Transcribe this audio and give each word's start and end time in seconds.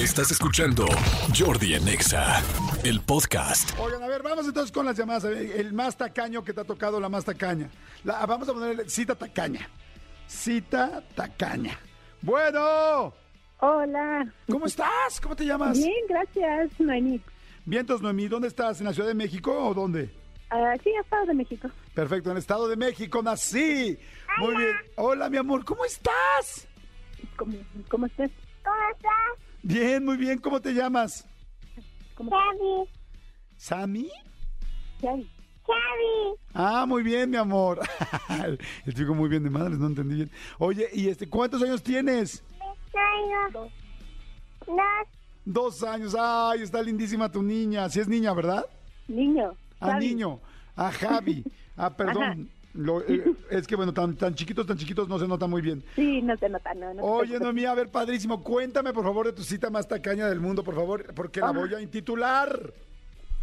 Estás 0.00 0.30
escuchando 0.30 0.86
Jordi 1.38 1.74
en 1.74 1.86
Exa, 1.88 2.42
el 2.84 3.00
podcast. 3.02 3.78
Oigan, 3.78 4.02
a 4.02 4.06
ver, 4.08 4.22
vamos 4.22 4.46
entonces 4.46 4.72
con 4.72 4.86
las 4.86 4.96
llamadas. 4.96 5.24
A 5.26 5.28
ver, 5.28 5.60
El 5.60 5.72
más 5.74 5.96
tacaño 5.96 6.42
que 6.42 6.52
te 6.54 6.60
ha 6.60 6.64
tocado, 6.64 6.98
la 7.00 7.08
más 7.08 7.24
tacaña. 7.24 7.68
La- 8.04 8.24
vamos 8.24 8.48
a 8.48 8.52
ponerle 8.54 8.88
cita 8.88 9.14
tacaña. 9.14 9.68
Cita 10.26 11.02
tacaña. 11.14 11.78
Bueno, 12.22 13.12
Hola. 13.58 14.32
¿cómo 14.48 14.66
estás? 14.66 15.20
¿Cómo 15.22 15.36
te 15.36 15.44
llamas? 15.44 15.76
Bien, 15.76 15.92
gracias, 16.08 16.70
Noemí. 16.80 17.20
Vientos, 17.66 18.00
Noemí, 18.00 18.26
¿dónde 18.28 18.48
estás? 18.48 18.80
¿En 18.80 18.86
la 18.86 18.94
Ciudad 18.94 19.08
de 19.08 19.14
México 19.14 19.52
o 19.68 19.74
dónde? 19.74 20.10
Ah, 20.50 20.74
sí, 20.82 20.90
Estado 21.00 21.26
de 21.26 21.34
México. 21.34 21.68
Perfecto, 21.94 22.30
en 22.30 22.36
el 22.36 22.40
Estado 22.40 22.68
de 22.68 22.76
México 22.76 23.22
nací. 23.22 23.98
Muy 24.38 24.56
bien. 24.56 24.76
Hola, 24.96 25.28
mi 25.28 25.36
amor, 25.36 25.64
¿cómo 25.64 25.84
estás? 25.84 26.66
¿Cómo, 27.36 27.54
cómo 27.88 28.06
estás? 28.06 28.30
¿Cómo 28.64 28.76
estás? 28.94 29.49
Bien, 29.62 30.04
muy 30.04 30.16
bien. 30.16 30.38
¿Cómo 30.38 30.60
te 30.60 30.72
llamas? 30.72 31.26
¿Cómo. 32.14 32.30
¿Sami? 33.56 34.10
Xavi. 35.00 35.30
Xavi. 35.66 36.38
Ah, 36.54 36.84
muy 36.86 37.02
bien, 37.02 37.30
mi 37.30 37.36
amor. 37.36 37.80
El 38.86 38.94
chico 38.94 39.14
muy 39.14 39.28
bien 39.28 39.42
de 39.42 39.50
madres, 39.50 39.78
no 39.78 39.86
entendí 39.86 40.14
bien. 40.16 40.30
Oye, 40.58 40.88
¿y 40.92 41.08
este 41.08 41.28
cuántos 41.28 41.62
años 41.62 41.82
tienes? 41.82 42.42
Traigo 42.90 43.68
dos. 44.66 44.76
Dos 45.44 45.82
años. 45.82 46.14
Ay, 46.18 46.62
está 46.62 46.82
lindísima 46.82 47.30
tu 47.30 47.42
niña. 47.42 47.88
Si 47.88 48.00
es 48.00 48.08
niña, 48.08 48.32
¿verdad? 48.34 48.64
Niño. 49.08 49.52
Ah, 49.80 49.92
Xavi. 49.92 50.06
niño. 50.08 50.40
Ah, 50.76 50.90
Javi. 50.92 51.44
Ah, 51.76 51.96
perdón. 51.96 52.50
Lo- 52.74 53.02
eh, 53.02 53.24
es 53.50 53.66
que 53.66 53.76
bueno, 53.76 53.92
tan, 53.92 54.16
tan 54.16 54.34
chiquitos, 54.34 54.66
tan 54.66 54.76
chiquitos 54.76 55.08
no 55.08 55.18
se 55.18 55.26
nota 55.28 55.46
muy 55.46 55.60
bien. 55.62 55.82
Sí, 55.96 56.22
no 56.22 56.36
se 56.36 56.48
nota, 56.48 56.72
no. 56.74 56.94
no 56.94 57.02
Oye. 57.02 57.38
Noemí, 57.38 57.64
a 57.64 57.74
ver, 57.74 57.88
padrísimo. 57.88 58.42
Cuéntame, 58.42 58.92
por 58.92 59.04
favor, 59.04 59.26
de 59.26 59.32
tu 59.32 59.42
cita 59.42 59.70
más 59.70 59.88
tacaña 59.88 60.28
del 60.28 60.40
mundo, 60.40 60.62
por 60.64 60.74
favor, 60.74 61.12
porque 61.14 61.40
la 61.40 61.48
Ah. 61.48 61.52
voy 61.52 61.74
a 61.74 61.80
intitular. 61.80 62.72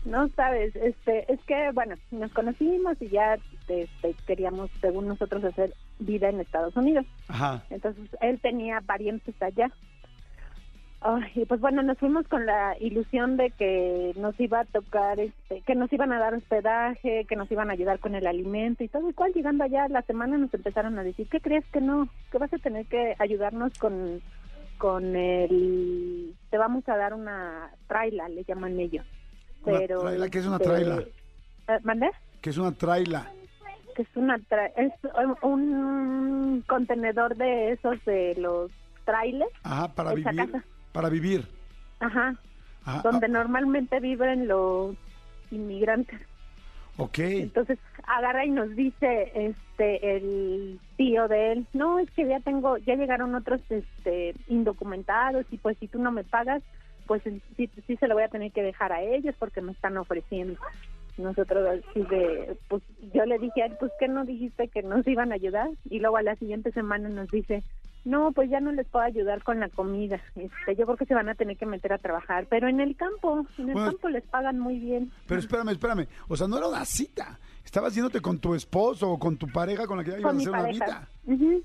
No 0.06 0.30
sabes, 0.36 0.73
este, 0.78 1.31
es 1.31 1.39
que, 1.45 1.72
bueno, 1.73 1.95
nos 2.11 2.31
conocimos 2.31 2.95
y 3.02 3.09
ya 3.09 3.38
este, 3.67 4.16
queríamos, 4.25 4.69
según 4.80 5.08
nosotros, 5.08 5.44
hacer 5.44 5.73
vida 6.00 6.30
en 6.30 6.39
Estados 6.39 6.75
Unidos. 6.78 7.06
Ajá. 7.28 7.66
Entonces, 7.69 8.06
él 8.22 8.39
tenía 8.41 8.80
parientes 8.81 9.36
allá. 9.41 9.69
Ay, 11.00 11.45
pues 11.48 11.62
bueno, 11.62 11.84
nos 11.84 11.98
fuimos 12.00 12.28
con 12.28 12.45
la 12.48 12.76
ilusión 12.80 13.38
de 13.38 13.52
que 13.52 14.14
nos 14.17 14.38
iba 14.40 14.62
a 14.62 14.66
tocar, 14.66 15.20
este, 15.20 15.62
que 15.62 15.76
nos 15.76 15.94
iban 15.94 16.12
a 16.12 16.17
dar 16.20 16.34
hospedaje, 16.34 17.26
que 17.26 17.36
nos 17.36 17.50
iban 17.52 17.70
a 17.70 17.73
ayudar 17.73 18.00
con 18.00 18.16
el 18.16 18.26
alimento 18.26 18.84
y 18.84 18.88
todo. 18.88 19.08
Y 19.09 19.14
cual 19.14 19.31
llegando 19.34 19.64
allá 19.64 19.88
la 19.90 20.02
semana 20.02 20.38
nos 20.40 20.52
empezaron 20.53 20.98
a 20.98 21.03
decir, 21.03 21.28
¿qué 21.30 21.40
crees 21.40 21.64
que 21.72 21.81
no? 21.81 22.09
Que 22.31 22.40
vas 22.40 22.52
a 22.52 22.58
tener 22.58 22.88
que 22.88 23.16
ayudarnos 23.20 23.78
con, 23.78 24.22
con 24.80 25.16
el, 25.16 26.34
te 26.50 26.58
vamos 26.58 26.88
a 26.90 26.98
dar 26.98 27.14
una 27.14 27.70
traila, 27.88 28.28
le 28.30 28.44
llaman 28.44 28.80
ellos. 28.80 29.06
Una 29.64 29.80
Pero 29.80 30.02
traila, 30.02 30.30
¿qué 30.30 30.40
es 30.40 30.45
una 30.48 30.56
este, 30.58 30.68
traila? 30.68 31.00
eh, 31.68 31.80
¿Mandé? 31.84 32.09
Que 32.42 32.50
es 32.50 32.58
una 32.58 32.72
traila. 32.72 33.31
que 33.95 34.02
es 34.02 34.09
una 34.16 34.38
tra- 34.40 34.72
es 34.75 34.94
un 35.44 36.64
contenedor 36.68 37.36
de 37.36 37.72
esos 37.73 38.03
de 38.06 38.34
los 38.40 38.72
trailers 39.06 39.52
Ajá, 39.64 39.94
para 39.94 40.14
vivir. 40.16 40.36
casa. 40.36 40.64
Para 40.98 41.09
vivir. 41.09 41.45
ajá 42.00 42.34
Ajá. 42.84 43.02
donde 43.03 43.28
normalmente 43.28 44.00
viven 44.00 44.48
los 44.48 44.95
inmigrantes 45.52 46.20
ah, 46.98 47.03
ok. 47.03 47.20
entonces 47.20 47.78
agarra 48.08 48.45
y 48.45 48.50
nos 48.50 48.76
dice 48.76 49.31
este 49.36 50.16
el 50.18 50.80
tío 50.95 51.28
de 51.28 51.52
él 51.52 51.68
no 51.73 52.00
es 52.00 52.09
que 52.09 52.25
ya 52.28 52.40
tengo 52.40 52.80
ya 52.80 52.95
llegaron 52.95 53.36
otros 53.36 53.62
este 53.70 54.34
indocumentados 54.48 55.45
y 55.52 55.58
pues 55.59 55.78
si 55.78 55.88
tú 55.88 56.00
no 56.02 56.12
me 56.12 56.23
pagas 56.23 56.64
pues 57.06 57.22
sí, 57.22 57.70
sí 57.86 57.95
se 57.98 58.08
lo 58.08 58.16
voy 58.16 58.23
a 58.23 58.30
tener 58.30 58.52
que 58.52 58.64
dejar 58.64 58.92
a 58.92 59.03
ellos 59.03 59.36
porque 59.38 59.62
me 59.62 59.73
están 59.73 59.98
ofreciendo 59.98 60.59
nosotros 61.20 61.64
así 61.68 62.02
de 62.09 62.58
pues 62.70 62.81
yo 63.14 63.23
le 63.28 63.38
dije 63.38 63.62
a 63.62 63.66
él 63.68 63.78
pues 63.80 63.92
que 64.00 64.08
no 64.08 64.25
dijiste 64.25 64.68
que 64.69 64.81
nos 64.81 65.06
iban 65.08 65.31
a 65.31 65.35
ayudar 65.35 65.69
y 65.91 66.00
luego 66.00 66.18
a 66.18 66.24
la 66.24 66.35
siguiente 66.38 66.72
semana 66.72 67.08
nos 67.08 67.28
dice 67.29 67.62
no 68.07 68.31
pues 68.31 68.50
ya 68.50 68.59
no 68.59 68.72
les 68.72 68.88
puedo 68.88 69.06
ayudar 69.06 69.44
con 69.44 69.59
la 69.59 69.69
comida 69.69 70.19
este 70.35 70.75
yo 70.75 70.85
creo 70.85 70.97
que 70.97 71.06
se 71.06 71.13
van 71.13 71.29
a 71.29 71.35
tener 71.35 71.57
que 71.57 71.66
meter 71.66 71.94
a 71.94 71.97
trabajar 71.97 72.47
pero 72.50 72.68
en 72.68 72.79
el 72.79 72.95
campo 72.95 73.45
en 73.57 73.69
el 73.69 73.73
Bueno, 73.73 73.91
campo 73.91 74.09
les 74.09 74.23
pagan 74.25 74.59
muy 74.59 74.79
bien 74.79 75.12
Pero 75.28 75.40
espérame, 75.40 75.69
espérame. 75.69 76.07
O 76.28 76.35
sea, 76.38 76.47
no 76.47 76.57
era 76.57 76.67
una 76.67 76.85
cita. 76.85 77.40
Estabas 77.66 77.94
yéndote 77.94 78.22
con 78.22 78.40
tu 78.40 78.56
esposo 78.56 79.12
o 79.12 79.19
con 79.19 79.38
tu 79.38 79.47
pareja 79.47 79.85
con 79.85 79.97
la 79.97 80.03
que 80.03 80.12
ya 80.12 80.19
ibas 80.19 80.34
a 80.34 80.38
hacer 80.38 80.50
una 80.50 80.62
pareja 80.62 80.85
vida. 80.85 81.07
Ujú. 81.25 81.63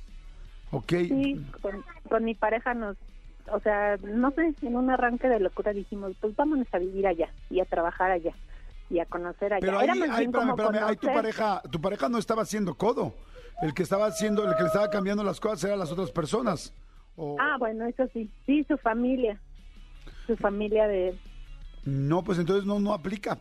Ok. 0.72 0.92
Sí, 0.92 1.46
con, 1.60 1.84
con 2.08 2.24
mi 2.24 2.34
pareja 2.34 2.74
nos, 2.74 2.96
o 3.50 3.60
sea, 3.60 3.96
no 4.02 4.30
sé, 4.32 4.54
en 4.62 4.76
un 4.76 4.90
arranque 4.90 5.28
de 5.28 5.38
locura 5.40 5.72
dijimos, 5.72 6.12
pues 6.20 6.34
vámonos 6.34 6.66
a 6.72 6.78
vivir 6.78 7.06
allá 7.06 7.28
y 7.50 7.60
a 7.60 7.64
trabajar 7.64 8.10
allá 8.10 8.32
y 8.90 8.98
a 8.98 9.06
conocer 9.06 9.52
allá. 9.54 9.60
Pero 9.60 9.78
ahí, 9.78 9.88
ahí, 9.88 10.24
espérame, 10.24 10.50
espérame, 10.50 10.84
ahí 10.84 10.96
tu 10.96 11.06
pareja, 11.06 11.62
tu 11.70 11.80
pareja 11.80 12.08
no 12.08 12.18
estaba 12.18 12.42
haciendo 12.42 12.74
codo. 12.74 13.14
El 13.60 13.74
que 13.74 13.82
estaba 13.82 14.06
haciendo, 14.06 14.44
el 14.48 14.54
que 14.56 14.62
le 14.62 14.68
estaba 14.68 14.90
cambiando 14.90 15.22
las 15.22 15.38
cosas 15.40 15.64
eran 15.64 15.78
las 15.78 15.92
otras 15.92 16.10
personas. 16.10 16.74
O- 17.16 17.36
Ah, 17.38 17.56
bueno, 17.58 17.86
eso 17.86 18.04
sí, 18.12 18.30
sí, 18.46 18.64
su 18.64 18.76
familia, 18.78 19.38
su 20.26 20.36
familia 20.36 20.88
de... 20.88 21.16
No, 21.84 22.22
pues 22.22 22.38
entonces 22.38 22.64
no, 22.64 22.78
no 22.80 22.94
aplica. 22.94 23.38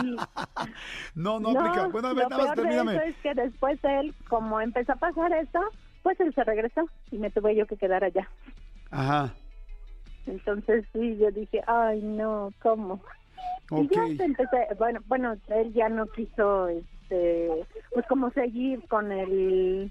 sí. 0.00 0.16
no, 1.14 1.38
no, 1.38 1.50
aplica. 1.50 1.88
Bueno, 1.88 2.08
a 2.08 2.14
ver, 2.14 2.24
lo 2.24 2.30
nada 2.30 2.44
más 2.44 2.54
peor 2.54 2.56
de 2.56 2.62
termíname. 2.62 2.92
eso 2.96 3.02
es 3.04 3.16
que 3.22 3.34
después 3.34 3.78
él, 3.84 4.14
como 4.28 4.60
empezó 4.60 4.92
a 4.92 4.96
pasar 4.96 5.32
eso, 5.34 5.60
pues 6.02 6.18
él 6.20 6.34
se 6.34 6.44
regresó 6.44 6.88
y 7.10 7.18
me 7.18 7.30
tuve 7.30 7.54
yo 7.54 7.66
que 7.66 7.76
quedar 7.76 8.04
allá. 8.04 8.28
Ajá. 8.90 9.34
Entonces 10.26 10.84
sí, 10.92 11.16
yo 11.18 11.30
dije, 11.30 11.62
ay 11.66 12.00
no, 12.02 12.52
¿cómo? 12.62 13.00
Ok. 13.70 13.82
Y 13.92 13.94
ya 13.94 14.06
se 14.16 14.24
empecé, 14.24 14.66
bueno, 14.78 15.00
bueno, 15.06 15.36
él 15.48 15.72
ya 15.74 15.88
no 15.90 16.06
quiso, 16.06 16.68
este, 17.08 17.66
pues 17.92 18.06
como 18.06 18.30
seguir 18.32 18.86
con 18.88 19.10
el, 19.12 19.90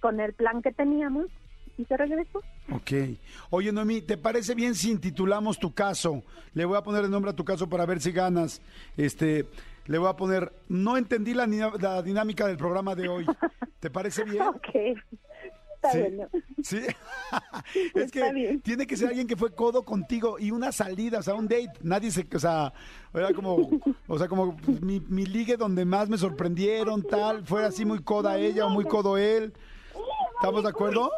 con 0.00 0.20
el 0.20 0.32
plan 0.34 0.62
que 0.62 0.72
teníamos 0.72 1.26
y 1.78 1.84
se 1.84 1.96
regresó. 1.96 2.42
Ok. 2.72 3.18
Oye, 3.50 3.72
Noemí, 3.72 4.02
¿te 4.02 4.16
parece 4.16 4.54
bien 4.54 4.74
si 4.74 4.90
intitulamos 4.90 5.58
tu 5.58 5.72
caso? 5.72 6.22
Le 6.54 6.64
voy 6.64 6.76
a 6.76 6.82
poner 6.82 7.04
el 7.04 7.10
nombre 7.10 7.30
a 7.30 7.36
tu 7.36 7.44
caso 7.44 7.68
para 7.68 7.86
ver 7.86 8.00
si 8.00 8.12
ganas. 8.12 8.60
Este, 8.96 9.46
le 9.86 9.98
voy 9.98 10.08
a 10.08 10.16
poner, 10.16 10.52
no 10.68 10.96
entendí 10.96 11.34
la, 11.34 11.46
la 11.46 12.02
dinámica 12.02 12.46
del 12.46 12.56
programa 12.56 12.94
de 12.94 13.08
hoy. 13.08 13.26
¿Te 13.80 13.90
parece 13.90 14.24
bien? 14.24 14.42
Ok, 14.48 14.68
está 15.86 15.92
Sí. 15.92 15.98
bueno. 15.98 16.28
Sí. 16.62 16.80
es 17.94 18.10
que 18.12 18.32
bien. 18.32 18.60
tiene 18.60 18.86
que 18.86 18.96
ser 18.96 19.08
alguien 19.08 19.26
que 19.26 19.36
fue 19.36 19.54
codo 19.54 19.84
contigo 19.84 20.38
y 20.38 20.50
una 20.50 20.72
salida, 20.72 21.18
o 21.20 21.22
sea, 21.22 21.34
un 21.34 21.48
date. 21.48 21.72
Nadie 21.82 22.10
se, 22.10 22.26
o 22.34 22.38
sea, 22.38 22.72
era 23.14 23.32
como, 23.32 23.68
o 24.06 24.18
sea, 24.18 24.28
como 24.28 24.56
pues, 24.56 24.80
mi, 24.82 25.00
mi 25.00 25.26
ligue 25.26 25.56
donde 25.56 25.84
más 25.84 26.08
me 26.08 26.18
sorprendieron, 26.18 27.02
tal, 27.02 27.44
fue 27.46 27.64
así 27.64 27.84
muy 27.84 28.02
coda 28.02 28.38
ella 28.38 28.66
o 28.66 28.70
muy 28.70 28.84
codo 28.84 29.16
él. 29.16 29.52
¿Estamos 30.36 30.62
de 30.62 30.68
acuerdo? 30.68 31.10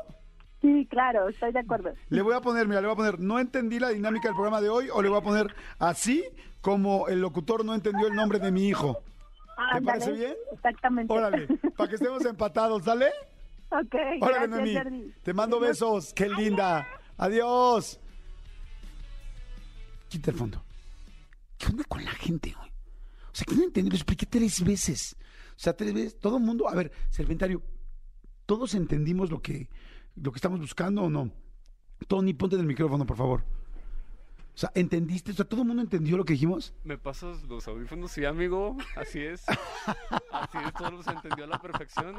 Sí, 0.61 0.87
claro, 0.91 1.29
estoy 1.29 1.53
de 1.53 1.61
acuerdo. 1.61 1.93
Le 2.09 2.23
voy 2.23 2.35
a 2.35 2.41
poner, 2.41 2.67
mira, 2.67 2.81
le 2.81 2.89
voy 2.89 2.95
a 2.95 2.97
poner, 2.97 3.21
no 3.21 3.39
entendí 3.39 3.79
la 3.79 3.91
dinámica 3.91 4.29
del 4.29 4.35
programa 4.35 4.61
de 4.61 4.69
hoy, 4.69 4.89
o 4.93 5.03
le 5.03 5.09
voy 5.09 5.19
a 5.19 5.23
poner 5.23 5.55
así 5.79 6.25
como 6.61 7.07
el 7.09 7.21
locutor 7.21 7.65
no 7.65 7.75
entendió 7.75 8.09
el 8.09 8.15
nombre 8.15 8.39
de 8.41 8.51
mi 8.51 8.67
hijo. 8.69 9.01
¿Te 9.73 9.83
parece 9.83 10.13
bien? 10.13 10.35
Exactamente. 10.53 11.13
Órale, 11.13 11.47
para 11.77 11.89
que 11.89 11.97
estemos 11.97 12.25
empatados, 12.25 12.85
¿sale? 12.85 13.07
Ok, 13.71 13.95
Órale, 14.21 14.21
gracias, 14.21 14.49
Noemí. 14.51 14.75
Jordi. 14.75 15.15
Te 15.23 15.35
mando 15.35 15.61
besos. 15.61 16.13
Qué 16.15 16.29
linda. 16.29 16.87
Adiós. 17.17 18.01
Quita 20.09 20.31
el 20.31 20.37
fondo. 20.37 20.65
¿Qué 21.57 21.67
onda 21.67 21.85
con 21.85 22.05
la 22.05 22.13
gente 22.13 22.55
hoy? 22.61 22.69
O 22.69 23.35
sea, 23.35 23.45
entendí, 23.63 23.91
lo 23.91 23.97
expliqué 23.97 24.27
tres 24.27 24.65
veces. 24.65 25.17
O 25.51 25.59
sea, 25.61 25.77
tres 25.77 25.93
veces. 25.93 26.19
Todo 26.19 26.39
el 26.39 26.45
mundo, 26.45 26.69
a 26.69 26.75
ver, 26.75 26.93
Serventario, 27.11 27.63
¿todos 28.47 28.75
entendimos 28.75 29.31
lo 29.31 29.43
que, 29.43 29.69
lo 30.17 30.33
que 30.33 30.37
estamos 30.37 30.61
buscando 30.61 31.03
o 31.03 31.11
no? 31.11 31.31
Tony, 32.07 32.33
ponte 32.33 32.55
en 32.55 32.63
el 32.63 32.67
micrófono, 32.67 33.05
por 33.05 33.17
favor. 33.17 33.45
O 34.59 34.61
sea, 34.61 34.73
¿entendiste? 34.75 35.31
O 35.31 35.35
sea, 35.35 35.45
¿todo 35.45 35.61
el 35.63 35.69
mundo 35.69 35.83
entendió 35.83 36.17
lo 36.17 36.25
que 36.25 36.33
dijimos? 36.33 36.75
¿Me 36.83 36.99
pasas 36.99 37.45
los 37.45 37.69
audífonos? 37.69 38.11
Sí, 38.11 38.25
amigo, 38.25 38.77
así 38.97 39.21
es. 39.21 39.45
Así 40.33 40.59
es, 40.67 40.75
todos 40.77 40.95
los 40.95 41.07
entendió 41.07 41.45
a 41.45 41.47
la 41.47 41.63
perfección. 41.63 42.17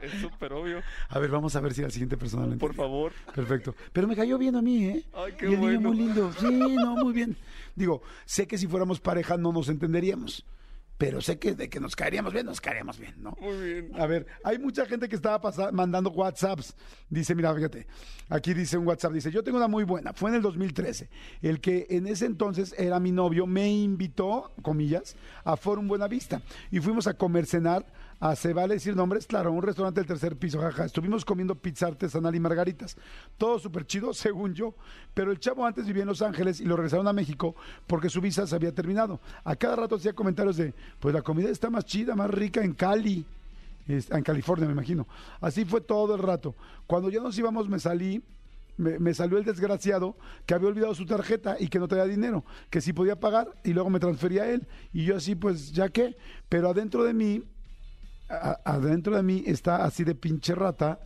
Es 0.00 0.20
súper 0.20 0.52
obvio. 0.52 0.82
A 1.08 1.18
ver, 1.20 1.30
vamos 1.30 1.54
a 1.54 1.60
ver 1.60 1.74
si 1.74 1.82
la 1.82 1.90
siguiente 1.90 2.16
persona 2.16 2.42
lo 2.42 2.58
Por 2.58 2.70
entendió. 2.72 2.76
favor. 2.82 3.12
Perfecto. 3.36 3.72
Pero 3.92 4.08
me 4.08 4.16
cayó 4.16 4.36
bien 4.36 4.56
a 4.56 4.62
mí, 4.62 4.84
¿eh? 4.86 5.04
Ay, 5.14 5.32
qué 5.38 5.48
y 5.48 5.54
el 5.54 5.60
niño 5.60 5.72
bueno. 5.74 5.88
muy 5.90 5.96
lindo. 5.98 6.32
Sí, 6.32 6.74
no, 6.74 6.96
muy 6.96 7.12
bien. 7.12 7.36
Digo, 7.76 8.02
sé 8.24 8.48
que 8.48 8.58
si 8.58 8.66
fuéramos 8.66 8.98
pareja 8.98 9.36
no 9.36 9.52
nos 9.52 9.68
entenderíamos. 9.68 10.44
Pero 10.98 11.20
sé 11.20 11.38
que 11.38 11.54
de 11.54 11.70
que 11.70 11.78
nos 11.78 11.94
caeríamos 11.94 12.32
bien, 12.32 12.44
nos 12.44 12.60
caeríamos 12.60 12.98
bien, 12.98 13.14
¿no? 13.22 13.36
Muy 13.40 13.56
bien. 13.56 13.92
A 13.94 14.06
ver, 14.06 14.26
hay 14.42 14.58
mucha 14.58 14.84
gente 14.84 15.08
que 15.08 15.14
estaba 15.14 15.40
mandando 15.70 16.10
WhatsApps. 16.10 16.74
Dice, 17.08 17.36
mira, 17.36 17.54
fíjate, 17.54 17.86
aquí 18.28 18.52
dice 18.52 18.76
un 18.76 18.86
WhatsApp, 18.86 19.12
dice, 19.12 19.30
yo 19.30 19.44
tengo 19.44 19.58
una 19.58 19.68
muy 19.68 19.84
buena, 19.84 20.12
fue 20.12 20.30
en 20.30 20.36
el 20.36 20.42
2013. 20.42 21.08
El 21.40 21.60
que 21.60 21.86
en 21.90 22.08
ese 22.08 22.26
entonces 22.26 22.74
era 22.76 22.98
mi 22.98 23.12
novio 23.12 23.46
me 23.46 23.70
invitó, 23.70 24.52
comillas, 24.60 25.14
a 25.44 25.56
Forum 25.56 25.86
Buenavista. 25.86 26.42
Y 26.72 26.80
fuimos 26.80 27.06
a 27.06 27.14
comer, 27.14 27.46
cenar 27.46 27.86
a 28.20 28.34
¿se 28.34 28.52
vale 28.52 28.74
decir 28.74 28.96
nombres? 28.96 29.26
Claro, 29.26 29.52
un 29.52 29.62
restaurante 29.62 30.00
del 30.00 30.06
tercer 30.08 30.36
piso, 30.36 30.60
jaja. 30.60 30.84
Estuvimos 30.84 31.24
comiendo 31.24 31.54
pizza 31.54 31.86
artesanal 31.86 32.34
y 32.34 32.40
margaritas. 32.40 32.96
Todo 33.36 33.58
súper 33.58 33.86
chido, 33.86 34.12
según 34.12 34.54
yo. 34.54 34.74
Pero 35.14 35.30
el 35.30 35.38
chavo 35.38 35.64
antes 35.64 35.86
vivía 35.86 36.02
en 36.02 36.08
Los 36.08 36.22
Ángeles 36.22 36.60
y 36.60 36.64
lo 36.64 36.76
regresaron 36.76 37.06
a 37.06 37.12
México 37.12 37.54
porque 37.86 38.10
su 38.10 38.20
visa 38.20 38.46
se 38.46 38.54
había 38.56 38.74
terminado. 38.74 39.20
A 39.44 39.54
cada 39.54 39.76
rato 39.76 39.94
hacía 39.96 40.12
comentarios 40.14 40.56
de, 40.56 40.74
pues 40.98 41.14
la 41.14 41.22
comida 41.22 41.48
está 41.48 41.70
más 41.70 41.84
chida, 41.84 42.16
más 42.16 42.30
rica 42.30 42.62
en 42.62 42.74
Cali. 42.74 43.24
Es- 43.86 44.10
en 44.10 44.22
California, 44.22 44.66
me 44.66 44.72
imagino. 44.72 45.06
Así 45.40 45.64
fue 45.64 45.80
todo 45.80 46.16
el 46.16 46.22
rato. 46.22 46.54
Cuando 46.86 47.10
ya 47.10 47.20
nos 47.20 47.38
íbamos, 47.38 47.68
me 47.68 47.78
salí 47.78 48.22
me, 48.76 48.96
me 49.00 49.12
salió 49.12 49.38
el 49.38 49.44
desgraciado 49.44 50.16
que 50.46 50.54
había 50.54 50.68
olvidado 50.68 50.94
su 50.94 51.04
tarjeta 51.04 51.56
y 51.58 51.66
que 51.66 51.80
no 51.80 51.88
traía 51.88 52.04
dinero, 52.04 52.44
que 52.70 52.80
sí 52.80 52.92
podía 52.92 53.18
pagar 53.18 53.48
y 53.64 53.72
luego 53.72 53.90
me 53.90 53.98
transfería 53.98 54.44
a 54.44 54.50
él. 54.50 54.68
Y 54.92 55.04
yo 55.04 55.16
así, 55.16 55.34
pues, 55.34 55.72
ya 55.72 55.88
qué. 55.88 56.16
Pero 56.48 56.68
adentro 56.70 57.02
de 57.02 57.12
mí, 57.12 57.42
adentro 58.28 59.16
de 59.16 59.22
mí 59.22 59.42
está 59.46 59.84
así 59.84 60.04
de 60.04 60.14
pinche 60.14 60.54
rata. 60.54 61.00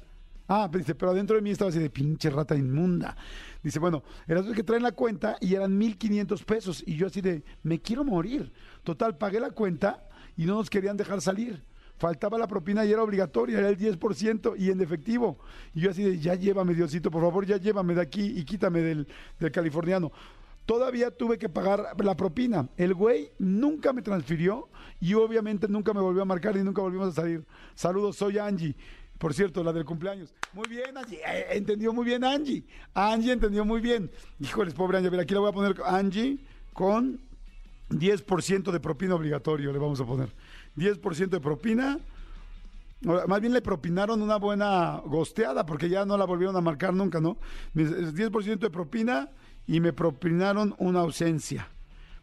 Ah, 0.49 0.69
pero 0.71 0.81
dice, 0.81 0.95
pero 0.95 1.13
adentro 1.13 1.37
de 1.37 1.43
mí 1.43 1.51
estaba 1.51 1.71
así 1.71 1.79
de 1.79 1.89
pinche 1.89 2.29
rata 2.29 2.55
inmunda. 2.55 3.17
Dice, 3.63 3.79
bueno, 3.79 4.03
el 4.27 4.37
asunto 4.37 4.53
es 4.53 4.57
que 4.57 4.65
traen 4.65 4.83
la 4.83 4.93
cuenta 4.93 5.37
y 5.41 5.55
eran 5.55 5.81
1.500 5.81 6.45
pesos. 6.45 6.83
Y 6.87 6.97
yo 6.97 7.07
así 7.07 7.21
de, 7.21 7.43
me 7.63 7.81
quiero 7.81 8.05
morir. 8.05 8.53
Total, 8.83 9.17
pagué 9.17 9.41
la 9.41 9.51
cuenta 9.51 10.07
y 10.37 10.45
no 10.45 10.57
nos 10.57 10.69
querían 10.69 10.97
dejar 10.97 11.21
salir. 11.21 11.63
Faltaba 11.97 12.37
la 12.37 12.49
propina 12.49 12.85
y 12.85 12.93
era 12.93 13.03
obligatoria, 13.03 13.61
era 13.61 13.69
el 13.69 13.79
10% 13.79 14.55
y 14.59 14.71
en 14.71 14.81
efectivo. 14.81 15.39
Y 15.73 15.83
yo 15.83 15.91
así 15.91 16.03
de, 16.03 16.19
ya 16.19 16.35
llévame, 16.35 16.75
Diosito, 16.75 17.11
por 17.11 17.23
favor, 17.23 17.47
ya 17.47 17.59
llévame 17.59 17.95
de 17.95 18.01
aquí 18.01 18.25
y 18.37 18.45
quítame 18.45 18.81
del, 18.81 19.07
del 19.39 19.53
californiano. 19.53 20.11
Todavía 20.67 21.11
tuve 21.11 21.39
que 21.39 21.49
pagar 21.49 21.95
la 21.99 22.17
propina. 22.17 22.69
El 22.77 22.95
güey 22.95 23.31
nunca 23.39 23.93
me 23.93 24.01
transfirió 24.03 24.69
y 25.01 25.15
obviamente 25.15 25.67
nunca 25.69 25.93
me 25.93 26.01
volvió 26.01 26.23
a 26.23 26.25
marcar 26.25 26.57
y 26.57 26.63
nunca 26.63 26.81
volvimos 26.83 27.09
a 27.09 27.13
salir. 27.23 27.45
Saludos, 27.75 28.17
soy 28.17 28.39
Angie. 28.39 28.77
Por 29.19 29.35
cierto, 29.35 29.63
la 29.65 29.73
del 29.73 29.85
cumpleaños. 29.85 30.33
Muy 30.53 30.69
bien, 30.69 30.97
Angie. 30.97 31.19
Eh, 31.27 31.47
entendió 31.53 31.93
muy 31.93 32.05
bien 32.05 32.25
Angie. 32.25 32.65
Angie 32.95 33.33
entendió 33.33 33.65
muy 33.65 33.81
bien. 33.81 34.11
Híjoles, 34.41 34.75
pobre 34.75 34.99
Angie. 34.99 35.09
A 35.09 35.11
ver, 35.11 35.21
aquí 35.21 35.35
le 35.35 35.41
voy 35.41 35.49
a 35.51 35.53
poner 35.53 35.77
Angie 35.85 36.39
con 36.73 37.21
10% 37.91 38.71
de 38.73 38.81
propina 38.81 39.15
obligatorio, 39.17 39.73
le 39.73 39.79
vamos 39.79 40.01
a 40.01 40.07
poner. 40.07 40.29
10% 40.77 41.29
de 41.29 41.41
propina. 41.41 41.99
Más 43.03 43.41
bien 43.41 43.53
le 43.53 43.61
propinaron 43.63 44.23
una 44.23 44.37
buena 44.37 45.03
gosteada 45.05 45.67
porque 45.67 45.89
ya 45.89 46.05
no 46.05 46.17
la 46.17 46.25
volvieron 46.25 46.55
a 46.57 46.61
marcar 46.61 46.95
nunca, 46.95 47.21
¿no? 47.21 47.37
Me- 47.75 47.83
es 47.83 48.15
10% 48.15 48.59
de 48.61 48.71
propina 48.71 49.29
y 49.67 49.81
me 49.81 49.93
propinaron 49.93 50.75
una 50.79 51.01
ausencia. 51.01 51.69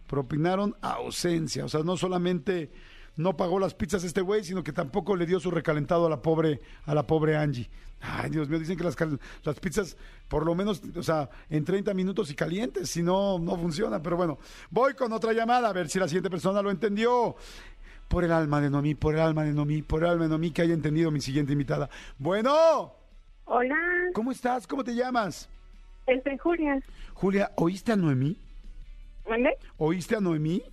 Propinaron 0.07 0.75
ausencia. 0.81 1.65
O 1.65 1.69
sea, 1.69 1.81
no 1.83 1.97
solamente 1.97 2.71
no 3.15 3.35
pagó 3.35 3.59
las 3.59 3.73
pizzas 3.73 4.03
este 4.03 4.21
güey, 4.21 4.43
sino 4.43 4.63
que 4.63 4.71
tampoco 4.71 5.15
le 5.15 5.25
dio 5.25 5.39
su 5.39 5.51
recalentado 5.51 6.07
a 6.07 6.09
la 6.09 6.21
pobre, 6.21 6.61
a 6.85 6.93
la 6.93 7.05
pobre 7.05 7.35
Angie. 7.35 7.69
Ay, 8.01 8.29
Dios 8.29 8.47
mío, 8.47 8.59
dicen 8.59 8.77
que 8.77 8.83
las, 8.83 8.95
las 9.43 9.59
pizzas, 9.59 9.97
por 10.29 10.45
lo 10.45 10.55
menos, 10.55 10.81
o 10.95 11.03
sea, 11.03 11.29
en 11.49 11.65
30 11.65 11.93
minutos 11.93 12.31
y 12.31 12.35
calientes, 12.35 12.89
si 12.89 13.03
no, 13.03 13.37
no 13.37 13.57
funciona. 13.57 14.01
Pero 14.01 14.15
bueno, 14.15 14.39
voy 14.69 14.93
con 14.93 15.11
otra 15.11 15.33
llamada 15.33 15.69
a 15.69 15.73
ver 15.73 15.89
si 15.89 15.99
la 15.99 16.07
siguiente 16.07 16.29
persona 16.29 16.61
lo 16.61 16.71
entendió. 16.71 17.35
Por 18.07 18.23
el 18.23 18.31
alma 18.31 18.59
de 18.59 18.71
Noemí, 18.71 18.95
por 18.95 19.13
el 19.13 19.21
alma 19.21 19.43
de 19.43 19.53
Noemí, 19.53 19.83
por 19.83 20.03
el 20.03 20.09
alma 20.09 20.23
de 20.23 20.29
Noemí 20.29 20.49
que 20.49 20.63
haya 20.63 20.73
entendido 20.73 21.11
mi 21.11 21.21
siguiente 21.21 21.51
invitada. 21.53 21.89
Bueno, 22.17 22.95
Hola, 23.51 23.75
¿cómo 24.13 24.31
estás? 24.31 24.65
¿Cómo 24.65 24.83
te 24.83 24.93
llamas? 24.95 25.49
Julia. 26.39 26.81
Julia, 27.13 27.51
¿oíste 27.55 27.91
a 27.91 27.95
Noemí? 27.95 28.37
¿Vale? 29.27 29.57
¿Oíste 29.77 30.15
a 30.15 30.19
Noemí? 30.19 30.63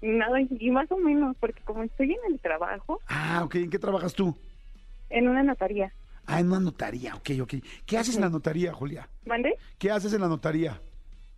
Nada, 0.00 0.38
y 0.40 0.70
más 0.70 0.90
o 0.92 0.96
menos, 0.98 1.36
porque 1.40 1.60
como 1.62 1.82
estoy 1.82 2.12
en 2.12 2.32
el 2.32 2.40
trabajo, 2.40 3.00
Ah, 3.08 3.42
ok. 3.44 3.54
¿En 3.56 3.70
qué 3.70 3.78
trabajas 3.78 4.14
tú? 4.14 4.36
en 5.10 5.26
una 5.28 5.42
notaría. 5.42 5.90
Ah, 6.26 6.40
en 6.40 6.48
una 6.48 6.60
notaría, 6.60 7.14
ok, 7.16 7.30
ok. 7.40 7.54
¿Qué 7.86 7.96
haces 7.96 8.16
en 8.16 8.20
la 8.20 8.28
notaría, 8.28 8.72
Julia? 8.74 9.08
¿Mande? 9.24 9.56
¿Qué 9.78 9.90
haces 9.90 10.12
en 10.12 10.20
la 10.20 10.28
notaría? 10.28 10.78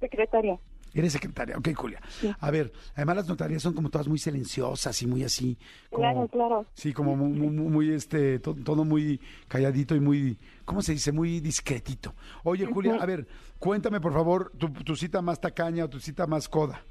Secretaria. 0.01 0.59
Eres 0.93 1.13
secretaria, 1.13 1.57
ok, 1.57 1.69
Julia. 1.75 2.01
A 2.41 2.51
ver, 2.51 2.73
además 2.95 3.17
las 3.17 3.29
notarías 3.29 3.63
son 3.63 3.75
como 3.75 3.91
todas 3.91 4.09
muy 4.09 4.19
silenciosas 4.19 5.01
y 5.03 5.07
muy 5.07 5.23
así. 5.25 5.57
Como, 5.91 6.03
Claro, 6.03 6.29
claro. 6.29 6.67
Sí, 6.75 6.93
como 6.93 7.15
muy, 7.17 7.31
muy, 7.39 7.49
muy, 7.71 7.91
este, 7.93 8.39
to- 8.41 8.55
todo 8.57 8.85
muy 8.85 9.21
calladito 9.49 9.95
y 9.95 10.01
muy, 10.01 10.39
¿cómo 10.65 10.83
se 10.83 10.93
dice? 10.93 11.13
Muy 11.13 11.41
discretito. 11.41 12.15
Oye, 12.45 12.67
Julia, 12.67 12.97
a 13.01 13.07
ver, 13.07 13.27
cuéntame 13.59 14.01
por 14.01 14.13
favor 14.13 14.53
tu, 14.59 14.69
tu 14.73 14.97
cita 14.97 15.23
más 15.23 15.41
tacaña 15.41 15.85
o 15.85 15.89
tu 15.89 16.01
cita 16.01 16.27
más 16.27 16.49
coda. 16.49 16.83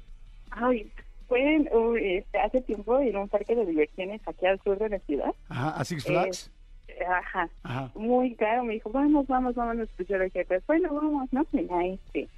Ay, 0.50 0.90
fue 1.28 1.60
uh, 1.72 1.94
este, 1.96 2.38
hace 2.38 2.60
tiempo 2.62 2.98
en 2.98 3.16
un 3.16 3.28
parque 3.28 3.54
de 3.54 3.64
diversiones 3.66 4.20
aquí 4.26 4.46
al 4.46 4.60
sur 4.62 4.78
de 4.78 4.88
la 4.88 4.98
ciudad. 5.00 5.32
Ajá, 5.48 5.70
a 5.70 5.84
Six 5.84 6.04
Flags. 6.04 6.50
Eh, 6.88 7.04
Ajá. 7.08 7.48
Ajá. 7.62 7.92
Muy 7.94 8.34
claro, 8.34 8.64
me 8.64 8.74
dijo, 8.74 8.90
vamos, 8.90 9.26
vamos, 9.28 9.54
vamos. 9.54 9.88
Pues 9.96 10.08
yo 10.08 10.18
le 10.18 10.24
dije, 10.24 10.44
pues 10.46 10.66
bueno, 10.66 10.92
vamos, 10.92 11.28
¿no? 11.32 11.46
Ya, 11.52 11.84
este, 11.86 12.28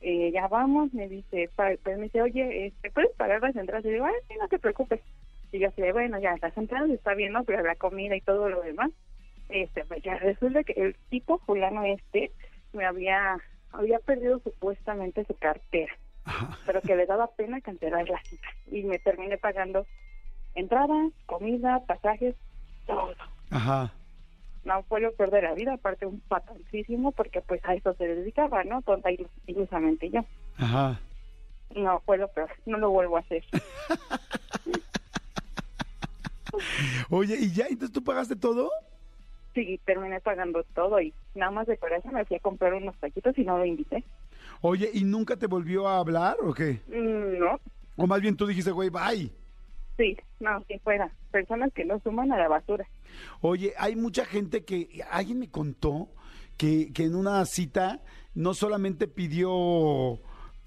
eh, 0.00 0.30
ya 0.32 0.46
vamos, 0.48 0.92
me 0.94 1.08
dice, 1.08 1.50
pues 1.56 1.78
me 1.84 2.04
dice, 2.04 2.22
oye, 2.22 2.66
este, 2.66 2.90
¿puedes 2.90 3.12
pagar 3.16 3.42
las 3.42 3.56
entradas? 3.56 3.84
Y 3.84 3.90
digo, 3.90 4.04
ay, 4.04 4.36
no 4.38 4.48
te 4.48 4.58
preocupes. 4.58 5.00
Y 5.50 5.58
yo 5.58 5.68
así, 5.68 5.82
de, 5.82 5.92
bueno, 5.92 6.18
ya, 6.20 6.36
las 6.40 6.56
entradas 6.56 6.90
está 6.90 7.14
bien, 7.14 7.32
¿no? 7.32 7.42
Pero 7.44 7.62
la 7.62 7.74
comida 7.74 8.16
y 8.16 8.20
todo 8.20 8.48
lo 8.48 8.60
demás. 8.62 8.90
Este, 9.48 9.84
pues 9.84 10.02
ya 10.02 10.16
resulta 10.18 10.62
que 10.62 10.74
el 10.74 10.94
tipo 11.08 11.38
fulano 11.38 11.82
este 11.84 12.30
me 12.74 12.84
había, 12.84 13.38
había 13.72 13.98
perdido 13.98 14.40
supuestamente 14.40 15.24
su 15.24 15.34
cartera, 15.34 15.92
Ajá. 16.24 16.58
pero 16.66 16.82
que 16.82 16.94
le 16.94 17.06
daba 17.06 17.28
pena 17.28 17.60
cancelar 17.60 18.08
la 18.08 18.22
cita. 18.24 18.48
Y 18.70 18.82
me 18.82 18.98
terminé 18.98 19.38
pagando 19.38 19.86
entrada, 20.54 21.08
comida, 21.26 21.80
pasajes, 21.86 22.34
todo 22.86 23.14
Ajá. 23.50 23.92
No 24.68 24.82
fue 24.84 25.00
lo 25.00 25.12
peor 25.14 25.30
de 25.30 25.42
la 25.42 25.54
vida, 25.54 25.74
aparte 25.74 26.06
un 26.06 26.20
patancísimo, 26.20 27.12
porque 27.12 27.40
pues 27.40 27.60
a 27.64 27.74
eso 27.74 27.94
se 27.94 28.06
dedicaba, 28.06 28.62
¿no? 28.64 28.82
Tonta 28.82 29.10
ilus- 29.10 29.30
ilusamente 29.46 30.10
yo. 30.10 30.24
Ajá. 30.56 31.00
No, 31.74 32.00
fue 32.06 32.18
lo 32.18 32.28
peor, 32.28 32.50
no 32.66 32.78
lo 32.78 32.90
vuelvo 32.90 33.16
a 33.16 33.20
hacer. 33.20 33.44
Oye, 37.10 37.36
¿y 37.38 37.52
ya? 37.52 37.66
¿Entonces 37.66 37.92
tú 37.92 38.02
pagaste 38.02 38.36
todo? 38.36 38.70
Sí, 39.54 39.80
terminé 39.84 40.20
pagando 40.20 40.62
todo 40.74 41.00
y 41.00 41.14
nada 41.34 41.50
más 41.50 41.66
de 41.66 41.78
corazón 41.78 42.14
me 42.14 42.24
fui 42.24 42.36
a 42.36 42.40
comprar 42.40 42.74
unos 42.74 42.96
taquitos 42.98 43.36
y 43.38 43.44
no 43.44 43.58
lo 43.58 43.64
invité. 43.64 44.04
Oye, 44.60 44.90
¿y 44.92 45.04
nunca 45.04 45.36
te 45.36 45.46
volvió 45.46 45.88
a 45.88 45.98
hablar 45.98 46.36
o 46.42 46.52
qué? 46.52 46.80
Mm, 46.88 47.38
No, 47.38 47.60
O 47.96 48.06
más 48.06 48.20
bien 48.20 48.36
tú 48.36 48.46
dijiste, 48.46 48.70
güey, 48.70 48.90
bye. 48.90 49.30
Sí, 49.98 50.16
no, 50.40 50.64
si 50.66 50.78
fuera. 50.78 51.12
Personas 51.30 51.70
que 51.74 51.84
no 51.84 52.00
suman 52.00 52.32
a 52.32 52.38
la 52.38 52.48
basura. 52.48 52.88
Oye, 53.42 53.74
hay 53.76 53.96
mucha 53.96 54.24
gente 54.24 54.64
que, 54.64 55.02
alguien 55.10 55.40
me 55.40 55.50
contó 55.50 56.08
que, 56.56 56.92
que 56.94 57.04
en 57.04 57.14
una 57.14 57.44
cita 57.44 58.00
no 58.34 58.54
solamente 58.54 59.08
pidió 59.08 60.18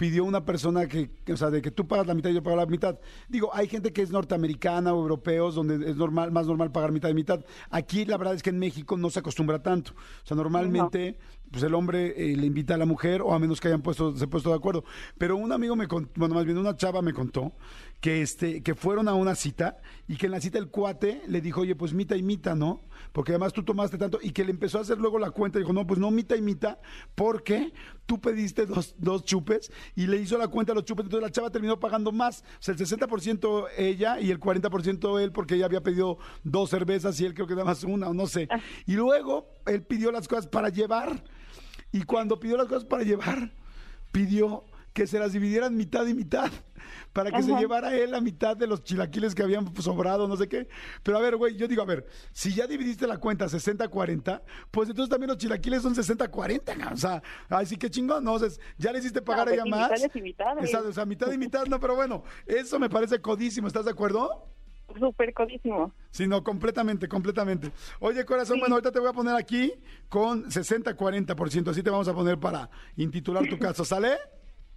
pidió 0.01 0.25
una 0.25 0.43
persona 0.43 0.87
que, 0.87 1.11
que, 1.23 1.33
o 1.33 1.37
sea, 1.37 1.51
de 1.51 1.61
que 1.61 1.69
tú 1.69 1.87
pagas 1.87 2.07
la 2.07 2.15
mitad 2.15 2.31
y 2.31 2.33
yo 2.33 2.41
pago 2.41 2.55
la 2.55 2.65
mitad. 2.65 2.97
Digo, 3.29 3.51
hay 3.53 3.67
gente 3.67 3.93
que 3.93 4.01
es 4.01 4.09
norteamericana 4.09 4.95
o 4.95 4.99
europeos 4.99 5.53
donde 5.53 5.75
es 5.87 5.95
normal, 5.95 6.31
más 6.31 6.47
normal 6.47 6.71
pagar 6.71 6.91
mitad 6.91 7.09
y 7.09 7.13
mitad. 7.13 7.45
Aquí 7.69 8.05
la 8.05 8.17
verdad 8.17 8.33
es 8.33 8.41
que 8.41 8.49
en 8.49 8.57
México 8.57 8.97
no 8.97 9.11
se 9.11 9.19
acostumbra 9.19 9.61
tanto. 9.61 9.91
O 9.91 10.25
sea, 10.25 10.35
normalmente 10.35 11.19
pues 11.51 11.63
el 11.63 11.73
hombre 11.75 12.13
eh, 12.15 12.35
le 12.35 12.47
invita 12.47 12.75
a 12.75 12.77
la 12.77 12.85
mujer 12.85 13.21
o 13.21 13.33
a 13.33 13.39
menos 13.39 13.59
que 13.59 13.67
hayan 13.67 13.81
puesto, 13.81 14.15
se 14.15 14.27
puesto 14.27 14.49
de 14.49 14.55
acuerdo. 14.55 14.83
Pero 15.17 15.35
un 15.35 15.51
amigo 15.51 15.75
me 15.75 15.87
contó, 15.87 16.11
bueno, 16.15 16.35
más 16.35 16.45
bien 16.45 16.57
una 16.57 16.75
chava 16.75 17.01
me 17.01 17.13
contó 17.13 17.53
que 17.99 18.21
este, 18.21 18.63
que 18.63 18.73
fueron 18.73 19.07
a 19.07 19.13
una 19.13 19.35
cita 19.35 19.77
y 20.07 20.15
que 20.15 20.25
en 20.25 20.31
la 20.31 20.41
cita 20.41 20.57
el 20.57 20.69
cuate 20.69 21.21
le 21.27 21.39
dijo, 21.41 21.61
oye, 21.61 21.75
pues 21.75 21.93
mita 21.93 22.15
y 22.15 22.23
mita, 22.23 22.55
¿no? 22.55 22.81
Porque 23.11 23.33
además 23.33 23.53
tú 23.53 23.63
tomaste 23.63 23.97
tanto 23.97 24.17
y 24.21 24.31
que 24.31 24.43
le 24.43 24.51
empezó 24.51 24.79
a 24.79 24.81
hacer 24.81 24.97
luego 24.97 25.19
la 25.19 25.29
cuenta 25.29 25.59
y 25.59 25.61
dijo, 25.61 25.73
no, 25.73 25.85
pues 25.85 25.99
no 25.99 26.09
mita 26.09 26.35
y 26.35 26.41
mita, 26.41 26.79
porque 27.13 27.73
tú 28.07 28.19
pediste 28.19 28.65
dos, 28.65 28.95
dos 28.97 29.23
chupes 29.23 29.71
y 29.95 30.07
le 30.07 30.17
hizo 30.17 30.37
la 30.37 30.47
cuenta 30.47 30.71
a 30.71 30.75
los 30.75 30.85
chupes, 30.85 31.05
entonces 31.05 31.23
la 31.23 31.31
chava 31.31 31.51
terminó 31.51 31.79
pagando 31.79 32.11
más, 32.11 32.43
o 32.59 32.61
sea, 32.61 32.73
el 32.73 32.79
60% 32.79 33.67
ella 33.77 34.19
y 34.19 34.31
el 34.31 34.39
40% 34.39 35.21
él, 35.21 35.31
porque 35.31 35.55
ella 35.55 35.65
había 35.65 35.81
pedido 35.81 36.17
dos 36.43 36.71
cervezas 36.71 37.19
y 37.19 37.25
él 37.25 37.33
creo 37.33 37.45
que 37.45 37.53
nada 37.53 37.65
más 37.65 37.83
una 37.83 38.09
o 38.09 38.13
no 38.13 38.25
sé. 38.25 38.47
Y 38.87 38.93
luego 38.93 39.47
él 39.67 39.83
pidió 39.83 40.11
las 40.11 40.27
cosas 40.27 40.47
para 40.47 40.69
llevar 40.69 41.23
y 41.91 42.03
cuando 42.03 42.39
pidió 42.39 42.57
las 42.57 42.67
cosas 42.67 42.85
para 42.85 43.03
llevar, 43.03 43.51
pidió 44.11 44.65
que 44.93 45.07
se 45.07 45.19
las 45.19 45.31
dividieran 45.31 45.75
mitad 45.77 46.05
y 46.05 46.13
mitad 46.13 46.51
para 47.13 47.31
que 47.31 47.41
se 47.43 47.53
llevara 47.55 47.95
él 47.95 48.11
la 48.11 48.19
mitad 48.19 48.57
de 48.57 48.67
los 48.67 48.83
chilaquiles 48.83 49.33
que 49.35 49.43
habían 49.43 49.73
sobrado, 49.81 50.27
no 50.27 50.35
sé 50.35 50.49
qué. 50.49 50.67
Pero 51.03 51.17
a 51.17 51.21
ver, 51.21 51.37
güey, 51.37 51.55
yo 51.55 51.67
digo, 51.67 51.81
a 51.81 51.85
ver, 51.85 52.05
si 52.33 52.53
ya 52.53 52.67
dividiste 52.67 53.07
la 53.07 53.17
cuenta 53.17 53.45
60-40, 53.45 54.41
pues 54.69 54.89
entonces 54.89 55.09
también 55.09 55.29
los 55.29 55.37
chilaquiles 55.37 55.81
son 55.81 55.95
60-40, 55.95 56.77
¿no? 56.77 56.91
o 56.93 56.97
sea, 56.97 57.21
así 57.49 57.77
que 57.77 57.89
chingón, 57.89 58.23
¿no? 58.23 58.33
O 58.33 58.39
sea, 58.39 58.49
ya 58.77 58.91
le 58.91 58.99
hiciste 58.99 59.21
pagar 59.21 59.47
No, 59.47 59.51
a 59.51 59.55
ella 59.55 59.63
pues, 59.63 59.67
y 59.67 59.71
más. 59.79 59.91
mitades 59.91 60.15
y 60.15 60.21
mitades. 60.21 60.63
Exacto, 60.65 60.89
o 60.89 60.93
sea, 60.93 61.05
mitad 61.05 61.31
y 61.31 61.37
mitad, 61.37 61.65
no, 61.67 61.79
pero 61.79 61.95
bueno, 61.95 62.23
eso 62.45 62.77
me 62.79 62.89
parece 62.89 63.21
codísimo, 63.21 63.67
¿estás 63.67 63.85
de 63.85 63.91
acuerdo? 63.91 64.49
Súper 64.99 65.33
codísimo. 65.33 65.93
Sí, 66.09 66.27
no, 66.27 66.43
completamente, 66.43 67.07
completamente. 67.07 67.71
Oye, 67.99 68.25
corazón, 68.25 68.59
bueno, 68.59 68.75
ahorita 68.75 68.91
te 68.91 68.99
voy 68.99 69.09
a 69.09 69.13
poner 69.13 69.35
aquí 69.35 69.73
con 70.09 70.45
60-40%, 70.45 71.69
así 71.69 71.83
te 71.83 71.89
vamos 71.89 72.07
a 72.07 72.13
poner 72.13 72.37
para 72.37 72.69
intitular 72.97 73.47
tu 73.47 73.57
caso, 73.59 73.85
¿sale? 73.85 74.17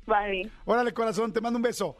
Vale. 0.07 0.51
Órale, 0.65 0.93
corazón, 0.93 1.33
te 1.33 1.41
mando 1.41 1.57
un 1.59 1.63
beso. 1.63 1.97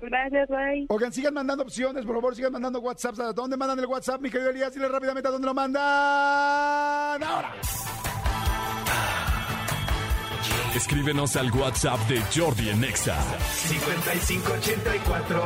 Gracias, 0.00 0.48
bye. 0.48 0.86
Oigan, 0.88 1.12
sigan 1.12 1.32
mandando 1.32 1.62
opciones, 1.62 2.04
por 2.04 2.14
favor, 2.16 2.34
sigan 2.34 2.52
mandando 2.52 2.80
WhatsApp. 2.80 3.18
¿A 3.20 3.32
dónde 3.32 3.56
mandan 3.56 3.78
el 3.78 3.86
WhatsApp, 3.86 4.20
mi 4.20 4.30
querido 4.30 4.50
Elías? 4.50 4.74
Dile 4.74 4.88
rápidamente 4.88 5.28
a 5.28 5.32
dónde 5.32 5.46
lo 5.46 5.54
mandan. 5.54 5.82
Ahora. 7.22 7.54
Escríbenos 10.76 11.34
al 11.36 11.50
WhatsApp 11.52 11.98
de 12.06 12.20
Jordi 12.34 12.68
en 12.68 12.84
Exa. 12.84 13.16
5584 13.48 15.44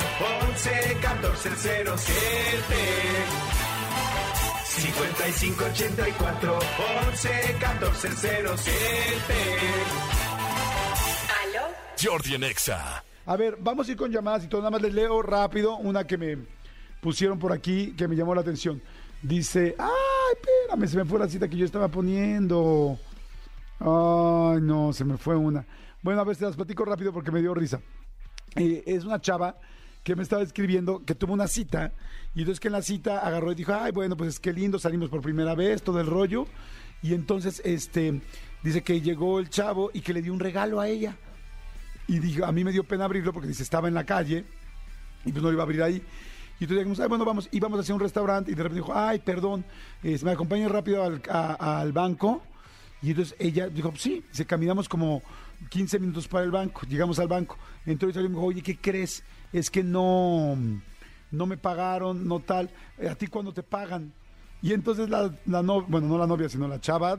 11 0.48 0.98
14 1.00 1.50
07 1.56 2.74
5584 4.64 6.58
11 7.06 7.30
14 7.60 8.08
07 8.10 8.74
Jordi 12.02 12.34
en 12.34 12.42
Exa. 12.42 13.04
A 13.26 13.36
ver, 13.36 13.56
vamos 13.60 13.86
a 13.86 13.92
ir 13.92 13.96
con 13.96 14.10
llamadas 14.10 14.42
y 14.42 14.48
todo. 14.48 14.62
Nada 14.62 14.72
más 14.72 14.82
les 14.82 14.92
leo 14.92 15.22
rápido 15.22 15.76
una 15.76 16.08
que 16.08 16.18
me 16.18 16.38
pusieron 17.00 17.38
por 17.38 17.52
aquí 17.52 17.94
que 17.96 18.08
me 18.08 18.16
llamó 18.16 18.34
la 18.34 18.40
atención. 18.40 18.82
Dice, 19.22 19.76
ay, 19.78 20.34
espérame, 20.34 20.88
se 20.88 20.96
me 20.96 21.04
fue 21.04 21.20
la 21.20 21.28
cita 21.28 21.46
que 21.46 21.56
yo 21.56 21.66
estaba 21.66 21.86
poniendo. 21.86 22.98
Ay, 23.80 24.60
no, 24.60 24.92
se 24.92 25.04
me 25.04 25.16
fue 25.16 25.36
una. 25.36 25.66
Bueno, 26.02 26.20
a 26.20 26.24
ver, 26.24 26.36
se 26.36 26.44
las 26.44 26.56
platico 26.56 26.84
rápido 26.84 27.12
porque 27.12 27.30
me 27.30 27.40
dio 27.40 27.54
risa. 27.54 27.80
Eh, 28.56 28.82
es 28.86 29.04
una 29.04 29.20
chava 29.20 29.56
que 30.02 30.16
me 30.16 30.22
estaba 30.22 30.42
escribiendo 30.42 31.04
que 31.04 31.14
tuvo 31.14 31.34
una 31.34 31.46
cita 31.46 31.92
y 32.34 32.40
entonces 32.40 32.60
que 32.60 32.68
en 32.68 32.72
la 32.72 32.82
cita 32.82 33.18
agarró 33.18 33.52
y 33.52 33.54
dijo, 33.54 33.72
ay, 33.74 33.92
bueno, 33.92 34.16
pues 34.16 34.30
es 34.30 34.40
que 34.40 34.52
lindo, 34.52 34.78
salimos 34.78 35.10
por 35.10 35.20
primera 35.20 35.54
vez, 35.54 35.82
todo 35.82 36.00
el 36.00 36.06
rollo. 36.06 36.46
Y 37.02 37.14
entonces, 37.14 37.62
este, 37.64 38.20
dice 38.62 38.82
que 38.82 39.00
llegó 39.00 39.40
el 39.40 39.48
chavo 39.48 39.90
y 39.92 40.00
que 40.00 40.12
le 40.12 40.22
dio 40.22 40.32
un 40.32 40.40
regalo 40.40 40.80
a 40.80 40.88
ella. 40.88 41.16
Y 42.06 42.18
dijo, 42.18 42.44
a 42.44 42.52
mí 42.52 42.64
me 42.64 42.72
dio 42.72 42.84
pena 42.84 43.04
abrirlo 43.04 43.32
porque 43.32 43.48
dice, 43.48 43.62
estaba 43.62 43.88
en 43.88 43.94
la 43.94 44.04
calle 44.04 44.44
y 45.24 45.32
pues 45.32 45.42
no 45.42 45.48
lo 45.48 45.52
iba 45.52 45.62
a 45.62 45.64
abrir 45.64 45.82
ahí. 45.82 46.02
Y 46.58 46.64
entonces 46.64 46.84
dijimos, 46.84 47.00
ay, 47.00 47.08
bueno, 47.08 47.24
vamos, 47.24 47.48
íbamos 47.52 47.80
hacia 47.80 47.94
un 47.94 48.00
restaurante 48.00 48.50
y 48.50 48.54
de 48.54 48.62
repente 48.62 48.82
dijo, 48.82 48.92
ay, 48.94 49.18
perdón, 49.20 49.64
eh, 50.02 50.18
¿me 50.22 50.32
acompaña 50.32 50.68
rápido 50.68 51.02
al, 51.02 51.92
banco? 51.92 52.42
Y 53.02 53.10
entonces 53.10 53.34
ella 53.38 53.68
dijo, 53.68 53.92
sí, 53.96 54.24
se 54.30 54.44
caminamos 54.44 54.88
como 54.88 55.22
15 55.70 55.98
minutos 55.98 56.28
para 56.28 56.44
el 56.44 56.50
banco, 56.50 56.82
llegamos 56.86 57.18
al 57.18 57.28
banco. 57.28 57.56
Entonces 57.86 58.14
yo 58.14 58.22
le 58.22 58.28
dijo, 58.28 58.42
oye, 58.42 58.62
¿qué 58.62 58.76
crees? 58.76 59.24
Es 59.52 59.70
que 59.70 59.82
no, 59.82 60.56
no 61.30 61.46
me 61.46 61.56
pagaron, 61.56 62.26
no 62.26 62.40
tal. 62.40 62.70
¿A 63.08 63.14
ti 63.14 63.26
cuándo 63.26 63.52
te 63.52 63.62
pagan? 63.62 64.12
Y 64.62 64.72
entonces 64.72 65.08
la, 65.08 65.32
novia, 65.46 65.86
bueno, 65.88 66.08
no 66.08 66.18
la 66.18 66.26
novia, 66.26 66.48
sino 66.48 66.68
la 66.68 66.80
chava, 66.80 67.18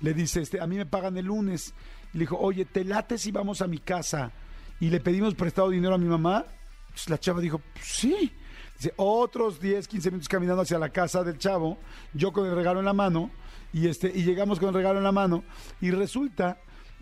le 0.00 0.14
dice, 0.14 0.42
este, 0.42 0.60
a 0.60 0.66
mí 0.66 0.76
me 0.76 0.86
pagan 0.86 1.16
el 1.16 1.26
lunes. 1.26 1.74
Le 2.12 2.20
dijo, 2.20 2.38
oye, 2.38 2.64
¿te 2.64 2.84
late 2.84 3.18
si 3.18 3.32
vamos 3.32 3.60
a 3.60 3.66
mi 3.66 3.78
casa 3.78 4.30
y 4.78 4.88
le 4.90 5.00
pedimos 5.00 5.34
prestado 5.34 5.70
dinero 5.70 5.94
a 5.94 5.98
mi 5.98 6.06
mamá? 6.06 6.44
Pues 6.90 7.10
la 7.10 7.18
chava 7.18 7.40
dijo, 7.40 7.58
"Pues 7.58 7.84
sí. 7.84 8.32
Dice, 8.76 8.92
otros 8.96 9.60
10, 9.60 9.88
15 9.88 10.10
minutos 10.10 10.28
caminando 10.28 10.62
hacia 10.62 10.78
la 10.78 10.90
casa 10.90 11.24
del 11.24 11.38
chavo, 11.38 11.78
yo 12.12 12.32
con 12.32 12.46
el 12.46 12.54
regalo 12.54 12.78
en 12.78 12.86
la 12.86 12.92
mano, 12.92 13.30
y 13.72 13.88
este, 13.88 14.10
y 14.14 14.24
llegamos 14.24 14.58
con 14.58 14.68
el 14.68 14.74
regalo 14.74 14.98
en 14.98 15.04
la 15.04 15.12
mano, 15.12 15.44
y 15.80 15.90
resulta 15.90 16.58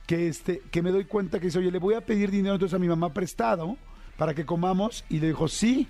que 0.07 0.29
este, 0.29 0.61
que 0.71 0.83
me 0.83 0.91
doy 0.91 1.05
cuenta 1.05 1.39
que 1.39 1.47
dice, 1.47 1.59
oye, 1.59 1.71
le 1.71 1.79
voy 1.79 1.95
a 1.95 2.05
pedir 2.05 2.31
dinero 2.31 2.55
entonces 2.55 2.75
a 2.75 2.79
mi 2.79 2.89
mamá 2.89 3.13
prestado 3.13 3.77
para 4.17 4.35
que 4.35 4.45
comamos, 4.45 5.05
y 5.09 5.21
le 5.21 5.29
dijo, 5.29 5.49
sí. 5.49 5.89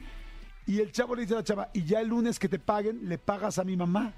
Y 0.66 0.80
el 0.80 0.92
chavo 0.92 1.14
le 1.14 1.22
dice 1.22 1.34
a 1.34 1.38
la 1.38 1.44
chava, 1.44 1.70
y 1.74 1.84
ya 1.84 2.00
el 2.00 2.08
lunes 2.08 2.38
que 2.38 2.48
te 2.48 2.58
paguen, 2.58 3.08
le 3.08 3.18
pagas 3.18 3.58
a 3.58 3.64
mi 3.64 3.76
mamá. 3.76 4.14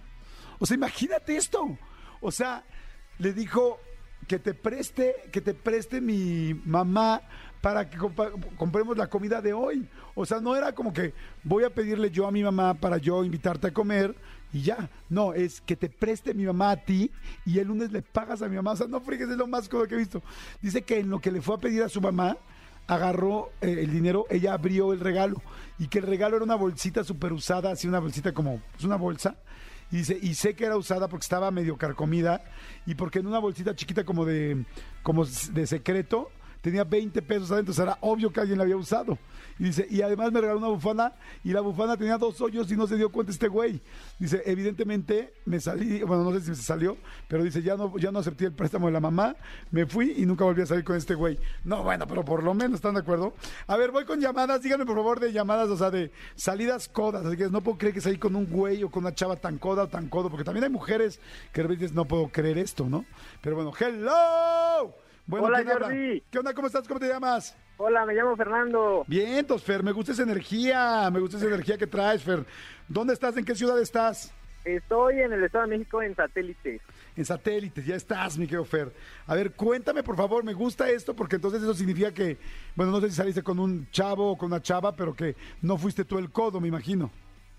O 0.58 0.66
sea, 0.66 0.76
imagínate 0.76 1.36
esto. 1.36 1.76
O 2.20 2.30
sea, 2.30 2.64
le 3.18 3.32
dijo 3.32 3.78
que 4.26 4.38
te 4.38 4.54
preste, 4.54 5.14
que 5.32 5.40
te 5.40 5.54
preste 5.54 6.00
mi 6.00 6.54
mamá 6.64 7.22
para 7.60 7.88
que 7.88 7.98
compremos 8.56 8.96
la 8.96 9.08
comida 9.08 9.40
de 9.40 9.52
hoy. 9.52 9.88
O 10.14 10.24
sea, 10.24 10.40
no 10.40 10.54
era 10.54 10.72
como 10.72 10.92
que 10.92 11.14
voy 11.42 11.64
a 11.64 11.70
pedirle 11.70 12.10
yo 12.10 12.26
a 12.26 12.32
mi 12.32 12.42
mamá 12.42 12.74
para 12.74 12.98
yo 12.98 13.24
invitarte 13.24 13.68
a 13.68 13.72
comer 13.72 14.14
y 14.52 14.62
ya. 14.62 14.88
No, 15.08 15.34
es 15.34 15.60
que 15.60 15.76
te 15.76 15.88
preste 15.88 16.34
mi 16.34 16.44
mamá 16.44 16.70
a 16.70 16.76
ti 16.76 17.10
y 17.44 17.58
el 17.58 17.68
lunes 17.68 17.92
le 17.92 18.02
pagas 18.02 18.42
a 18.42 18.48
mi 18.48 18.56
mamá. 18.56 18.72
O 18.72 18.76
sea, 18.76 18.86
no 18.86 19.00
frigues, 19.00 19.28
es 19.28 19.36
lo 19.36 19.46
más 19.46 19.68
cómodo 19.68 19.88
que 19.88 19.94
he 19.94 19.98
visto. 19.98 20.22
Dice 20.60 20.82
que 20.82 21.00
en 21.00 21.10
lo 21.10 21.20
que 21.20 21.30
le 21.30 21.40
fue 21.40 21.56
a 21.56 21.58
pedir 21.58 21.82
a 21.82 21.88
su 21.88 22.00
mamá, 22.00 22.36
agarró 22.86 23.50
eh, 23.60 23.76
el 23.80 23.90
dinero, 23.90 24.26
ella 24.30 24.52
abrió 24.54 24.92
el 24.92 25.00
regalo 25.00 25.42
y 25.78 25.88
que 25.88 25.98
el 25.98 26.06
regalo 26.06 26.36
era 26.36 26.44
una 26.44 26.54
bolsita 26.54 27.04
súper 27.04 27.32
usada, 27.32 27.72
así 27.72 27.88
una 27.88 27.98
bolsita 27.98 28.32
como, 28.32 28.62
es 28.78 28.84
una 28.84 28.96
bolsa. 28.96 29.36
Y 29.90 29.98
dice, 29.98 30.18
y 30.20 30.34
sé 30.34 30.54
que 30.54 30.64
era 30.64 30.76
usada 30.76 31.08
porque 31.08 31.24
estaba 31.24 31.50
medio 31.50 31.76
carcomida 31.76 32.42
y 32.86 32.94
porque 32.96 33.20
en 33.20 33.28
una 33.28 33.38
bolsita 33.38 33.74
chiquita 33.74 34.04
como 34.04 34.24
de, 34.24 34.64
como 35.02 35.24
de 35.24 35.66
secreto 35.66 36.30
tenía 36.66 36.82
20 36.82 37.22
pesos 37.22 37.52
adentro, 37.52 37.72
o 37.72 37.80
era 37.80 37.96
obvio 38.00 38.32
que 38.32 38.40
alguien 38.40 38.58
la 38.58 38.64
había 38.64 38.76
usado. 38.76 39.16
Y 39.56 39.64
dice, 39.64 39.86
y 39.88 40.02
además 40.02 40.32
me 40.32 40.40
regaló 40.40 40.58
una 40.58 40.68
bufanda 40.68 41.16
y 41.44 41.52
la 41.52 41.60
bufanda 41.60 41.96
tenía 41.96 42.18
dos 42.18 42.40
hoyos 42.40 42.70
y 42.72 42.76
no 42.76 42.88
se 42.88 42.96
dio 42.96 43.10
cuenta 43.10 43.30
este 43.30 43.46
güey. 43.46 43.80
Dice, 44.18 44.42
evidentemente 44.44 45.32
me 45.44 45.60
salí, 45.60 46.02
bueno, 46.02 46.24
no 46.24 46.32
sé 46.32 46.40
si 46.40 46.54
se 46.56 46.62
salió, 46.62 46.96
pero 47.28 47.44
dice, 47.44 47.62
ya 47.62 47.76
no, 47.76 47.96
ya 47.98 48.10
no 48.10 48.18
acepté 48.18 48.46
el 48.46 48.52
préstamo 48.52 48.86
de 48.86 48.92
la 48.92 49.00
mamá, 49.00 49.36
me 49.70 49.86
fui 49.86 50.14
y 50.16 50.26
nunca 50.26 50.44
volví 50.44 50.60
a 50.60 50.66
salir 50.66 50.82
con 50.82 50.96
este 50.96 51.14
güey. 51.14 51.38
No, 51.64 51.84
bueno, 51.84 52.06
pero 52.08 52.24
por 52.24 52.42
lo 52.42 52.52
menos 52.52 52.76
están 52.76 52.94
de 52.94 53.00
acuerdo. 53.00 53.32
A 53.68 53.76
ver, 53.76 53.92
voy 53.92 54.04
con 54.04 54.20
llamadas, 54.20 54.60
díganme 54.60 54.84
por 54.84 54.96
favor 54.96 55.20
de 55.20 55.32
llamadas, 55.32 55.68
o 55.68 55.76
sea, 55.76 55.92
de 55.92 56.10
salidas 56.34 56.88
codas. 56.88 57.24
Así 57.24 57.36
que 57.36 57.48
no 57.48 57.60
puedo 57.60 57.78
creer 57.78 57.94
que 57.94 58.00
salí 58.00 58.18
con 58.18 58.34
un 58.34 58.46
güey 58.46 58.82
o 58.82 58.90
con 58.90 59.04
una 59.04 59.14
chava 59.14 59.36
tan 59.36 59.58
coda 59.58 59.84
o 59.84 59.88
tan 59.88 60.08
codo, 60.08 60.30
porque 60.30 60.44
también 60.44 60.64
hay 60.64 60.70
mujeres 60.70 61.20
que 61.52 61.62
de 61.62 61.68
repente 61.68 61.94
no 61.94 62.06
puedo 62.06 62.26
creer 62.28 62.58
esto, 62.58 62.88
¿no? 62.88 63.04
Pero 63.40 63.54
bueno, 63.54 63.72
hello. 63.78 65.05
Bueno, 65.26 65.46
Hola, 65.46 65.58
¿quién 65.58 65.70
habla? 65.70 65.86
Jordi. 65.86 66.22
¿Qué 66.30 66.38
onda? 66.38 66.54
¿Cómo 66.54 66.66
estás? 66.68 66.86
¿Cómo 66.86 67.00
te 67.00 67.08
llamas? 67.08 67.56
Hola, 67.78 68.06
me 68.06 68.14
llamo 68.14 68.36
Fernando. 68.36 69.04
Bien, 69.08 69.44
Fer, 69.58 69.82
me 69.82 69.92
gusta 69.92 70.12
esa 70.12 70.22
energía, 70.22 71.10
me 71.12 71.20
gusta 71.20 71.36
esa 71.36 71.46
energía 71.46 71.76
que 71.76 71.86
traes, 71.86 72.22
Fer. 72.22 72.44
¿Dónde 72.88 73.12
estás? 73.12 73.36
¿En 73.36 73.44
qué 73.44 73.54
ciudad 73.54 73.78
estás? 73.80 74.32
Estoy 74.64 75.20
en 75.20 75.32
el 75.32 75.44
Estado 75.44 75.64
de 75.66 75.76
México 75.76 76.00
en 76.00 76.14
satélite. 76.14 76.80
En 77.16 77.24
satélites, 77.24 77.84
ya 77.84 77.96
estás, 77.96 78.38
mi 78.38 78.46
querido 78.46 78.64
Fer. 78.64 78.92
A 79.26 79.34
ver, 79.34 79.52
cuéntame, 79.52 80.02
por 80.02 80.16
favor, 80.16 80.44
me 80.44 80.54
gusta 80.54 80.88
esto 80.90 81.14
porque 81.14 81.36
entonces 81.36 81.62
eso 81.62 81.74
significa 81.74 82.12
que, 82.14 82.38
bueno, 82.74 82.92
no 82.92 83.00
sé 83.00 83.10
si 83.10 83.16
saliste 83.16 83.42
con 83.42 83.58
un 83.58 83.90
chavo 83.90 84.32
o 84.32 84.38
con 84.38 84.46
una 84.52 84.62
chava, 84.62 84.94
pero 84.94 85.14
que 85.14 85.34
no 85.62 85.76
fuiste 85.76 86.04
tú 86.04 86.18
el 86.18 86.30
codo, 86.30 86.60
me 86.60 86.68
imagino. 86.68 87.10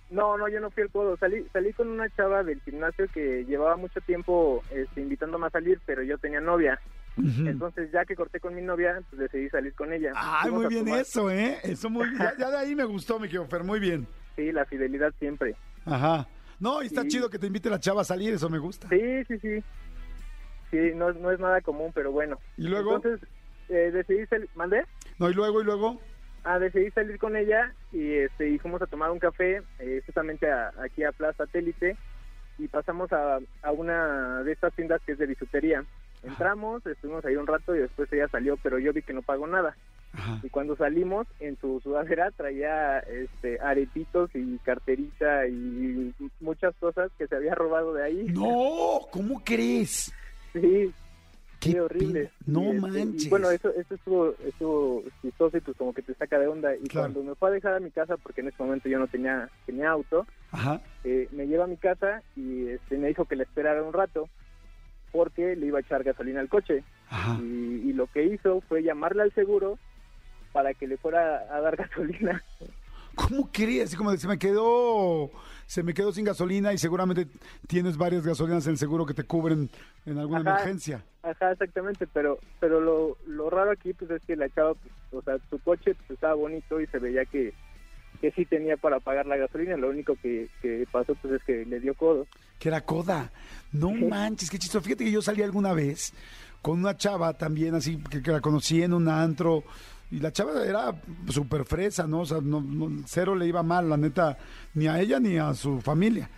No, 0.09 0.37
no, 0.37 0.47
yo 0.47 0.61
no 0.61 0.71
fui 0.71 0.83
el 0.83 0.89
codo. 0.89 1.17
Salí, 1.17 1.45
salí 1.51 1.73
con 1.73 1.89
una 1.89 2.09
chava 2.15 2.43
del 2.43 2.61
gimnasio 2.61 3.07
que 3.13 3.43
llevaba 3.45 3.75
mucho 3.75 3.99
tiempo 4.01 4.63
este, 4.71 5.01
invitándome 5.01 5.47
a 5.47 5.49
salir, 5.49 5.81
pero 5.85 6.01
yo 6.01 6.17
tenía 6.17 6.39
novia. 6.39 6.79
Entonces, 7.17 7.91
ya 7.91 8.05
que 8.05 8.15
corté 8.15 8.39
con 8.39 8.53
mi 8.55 8.61
novia, 8.61 9.01
pues 9.09 9.19
decidí 9.19 9.49
salir 9.49 9.73
con 9.73 9.91
ella. 9.91 10.11
Fuimos 10.43 10.61
muy 10.63 10.67
bien 10.73 10.85
tomar- 10.85 11.01
eso, 11.01 11.31
¿eh? 11.31 11.57
Eso 11.63 11.89
muy. 11.89 12.05
Ya, 12.17 12.33
ya 12.37 12.49
de 12.51 12.57
ahí 12.57 12.75
me 12.75 12.83
gustó, 12.85 13.19
mi 13.19 13.27
Fer, 13.27 13.63
muy 13.63 13.79
bien. 13.79 14.07
Sí, 14.35 14.51
la 14.51 14.65
fidelidad 14.65 15.13
siempre. 15.19 15.55
Ajá. 15.85 16.27
No, 16.59 16.81
y 16.83 16.87
está 16.87 17.01
Sí. 17.03 17.07
chido 17.09 17.29
que 17.29 17.39
te 17.39 17.47
invite 17.47 17.69
la 17.69 17.79
chava 17.79 18.01
a 18.01 18.05
salir, 18.05 18.33
eso 18.33 18.49
me 18.49 18.57
gusta. 18.59 18.87
Sí, 18.89 19.23
sí, 19.27 19.39
sí. 19.39 19.63
Sí, 20.71 20.77
no, 20.95 21.11
no 21.13 21.31
es 21.31 21.39
nada 21.39 21.61
común, 21.61 21.91
pero 21.93 22.11
bueno. 22.11 22.37
¿Y 22.57 22.67
luego? 22.67 22.95
Entonces, 22.97 23.27
eh, 23.69 23.91
decidí 23.93 24.25
salir... 24.27 24.49
¿Mandé? 24.55 24.83
No, 25.17 25.29
y 25.29 25.33
luego, 25.33 25.61
y 25.61 25.63
luego. 25.63 25.99
Ah, 26.43 26.59
decidí 26.59 26.89
salir 26.91 27.17
con 27.19 27.35
ella 27.35 27.73
y, 27.91 28.13
este, 28.13 28.49
y 28.49 28.59
fuimos 28.59 28.81
a 28.81 28.87
tomar 28.87 29.11
un 29.11 29.19
café 29.19 29.61
eh, 29.79 30.01
justamente 30.05 30.49
a- 30.49 30.71
aquí 30.83 31.03
a 31.03 31.11
Plaza 31.11 31.45
Satélite 31.45 31.97
y 32.57 32.67
pasamos 32.67 33.11
a, 33.11 33.39
a 33.61 33.71
una 33.71 34.43
de 34.43 34.51
estas 34.51 34.73
tiendas 34.73 35.01
que 35.05 35.13
es 35.13 35.17
de 35.17 35.25
bisutería. 35.25 35.83
Entramos, 36.27 36.85
estuvimos 36.85 37.23
ahí 37.25 37.35
un 37.35 37.47
rato 37.47 37.75
y 37.75 37.79
después 37.79 38.11
ella 38.11 38.27
salió, 38.29 38.57
pero 38.57 38.79
yo 38.79 38.93
vi 38.93 39.01
que 39.01 39.13
no 39.13 39.21
pagó 39.21 39.47
nada. 39.47 39.75
Ajá. 40.13 40.39
Y 40.43 40.49
cuando 40.49 40.75
salimos, 40.75 41.27
en 41.39 41.57
su 41.59 41.79
sudadera 41.81 42.31
traía 42.31 42.99
este, 42.99 43.59
aretitos 43.59 44.29
y 44.33 44.57
carterita 44.59 45.47
y 45.47 46.13
muchas 46.39 46.73
cosas 46.77 47.11
que 47.17 47.27
se 47.27 47.35
había 47.35 47.53
robado 47.55 47.93
de 47.93 48.03
ahí. 48.03 48.25
No, 48.29 49.01
¿cómo 49.11 49.41
crees? 49.43 50.13
Sí, 50.53 50.91
Qué 51.59 51.71
Qué 51.71 51.81
horrible. 51.81 52.31
No 52.45 52.61
Y, 52.61 52.75
este, 52.75 52.77
y 52.77 52.81
manches. 53.05 53.29
bueno, 53.31 53.49
eso, 53.49 53.69
eso 53.73 53.95
estuvo, 53.95 54.35
estuvo 54.45 55.03
chistoso 55.23 55.57
y 55.57 55.61
pues 55.61 55.75
como 55.75 55.91
que 55.91 56.03
te 56.03 56.13
saca 56.13 56.37
de 56.37 56.45
onda. 56.47 56.75
Y 56.75 56.83
Claro. 56.87 57.11
cuando 57.11 57.23
me 57.31 57.35
fue 57.35 57.49
a 57.49 57.53
dejar 57.53 57.73
a 57.73 57.79
mi 57.79 57.89
casa, 57.89 58.15
porque 58.17 58.41
en 58.41 58.49
ese 58.49 58.61
momento 58.61 58.87
yo 58.87 58.99
no 58.99 59.07
tenía, 59.07 59.49
tenía 59.65 59.89
auto, 59.89 60.27
Ajá. 60.51 60.79
eh, 61.03 61.27
me 61.31 61.47
lleva 61.47 61.63
a 61.63 61.67
mi 61.67 61.77
casa 61.77 62.21
y 62.35 62.67
este, 62.67 62.99
me 62.99 63.07
dijo 63.07 63.25
que 63.25 63.35
le 63.35 63.43
esperara 63.43 63.81
un 63.81 63.91
rato 63.91 64.29
porque 65.17 65.55
le 65.55 65.65
iba 65.65 65.79
a 65.79 65.81
echar 65.81 66.03
gasolina 66.03 66.39
al 66.39 66.49
coche. 66.49 66.83
Ajá. 67.09 67.39
Y, 67.41 67.89
y 67.89 67.93
lo 67.93 68.07
que 68.07 68.23
hizo 68.23 68.61
fue 68.61 68.83
llamarle 68.83 69.23
al 69.23 69.33
seguro 69.33 69.79
para 70.51 70.73
que 70.73 70.87
le 70.87 70.97
fuera 70.97 71.45
a 71.53 71.59
dar 71.59 71.75
gasolina. 71.83 72.43
¿Cómo 73.15 73.49
crees? 73.51 73.85
Así 73.85 73.95
como 73.95 74.11
de, 74.11 74.19
se 74.19 74.27
me 74.27 74.37
quedó, 74.37 75.31
se 75.65 75.81
me 75.81 75.95
quedó 75.95 76.11
sin 76.11 76.23
gasolina 76.23 76.71
y 76.71 76.77
seguramente 76.77 77.25
tienes 77.67 77.97
varias 77.97 78.23
gasolinas 78.23 78.67
en 78.67 78.73
el 78.73 78.77
seguro 78.77 79.07
que 79.07 79.15
te 79.15 79.23
cubren 79.23 79.71
en 80.05 80.19
alguna 80.19 80.41
Ajá. 80.41 80.51
emergencia. 80.51 81.03
Ajá, 81.23 81.51
exactamente, 81.51 82.05
pero 82.13 82.37
pero 82.59 82.79
lo, 82.79 83.17
lo 83.25 83.49
raro 83.49 83.71
aquí 83.71 83.93
pues 83.93 84.11
es 84.11 84.21
que 84.21 84.35
la 84.35 84.47
chava, 84.49 84.75
pues, 84.75 84.93
o 85.11 85.21
sea, 85.23 85.37
su 85.49 85.57
coche 85.59 85.95
pues, 85.95 86.11
estaba 86.11 86.35
bonito 86.35 86.79
y 86.79 86.85
se 86.87 86.99
veía 86.99 87.25
que, 87.25 87.55
que 88.17 88.31
sí 88.31 88.45
tenía 88.45 88.77
para 88.77 88.99
pagar 88.99 89.25
la 89.25 89.37
gasolina, 89.37 89.77
lo 89.77 89.89
único 89.89 90.15
que, 90.21 90.49
que 90.61 90.85
pasó 90.91 91.15
pues 91.15 91.35
es 91.35 91.43
que 91.43 91.65
le 91.65 91.79
dio 91.79 91.93
codo. 91.95 92.27
Que 92.59 92.69
era 92.69 92.81
coda. 92.81 93.31
No 93.71 93.91
manches, 93.91 94.49
qué 94.49 94.57
chistoso. 94.59 94.83
Fíjate 94.83 95.05
que 95.05 95.11
yo 95.11 95.21
salí 95.21 95.41
alguna 95.43 95.73
vez 95.73 96.13
con 96.61 96.79
una 96.79 96.97
chava 96.97 97.33
también 97.33 97.75
así, 97.75 97.97
que, 98.09 98.21
que 98.21 98.31
la 98.31 98.41
conocí 98.41 98.81
en 98.81 98.93
un 98.93 99.07
antro, 99.07 99.63
Y 100.09 100.19
la 100.19 100.31
chava 100.31 100.63
era 100.65 100.95
súper 101.29 101.65
fresa, 101.65 102.07
¿no? 102.07 102.21
O 102.21 102.25
sea, 102.25 102.39
no, 102.41 102.61
no- 102.61 103.03
cero 103.05 103.35
le 103.35 103.45
iba 103.45 103.61
mal, 103.61 103.89
la 103.89 103.97
neta, 103.97 104.37
ni 104.73 104.87
a 104.87 104.99
ella 105.01 105.19
ni 105.19 105.37
a 105.37 105.53
su 105.53 105.81
familia. 105.81 106.29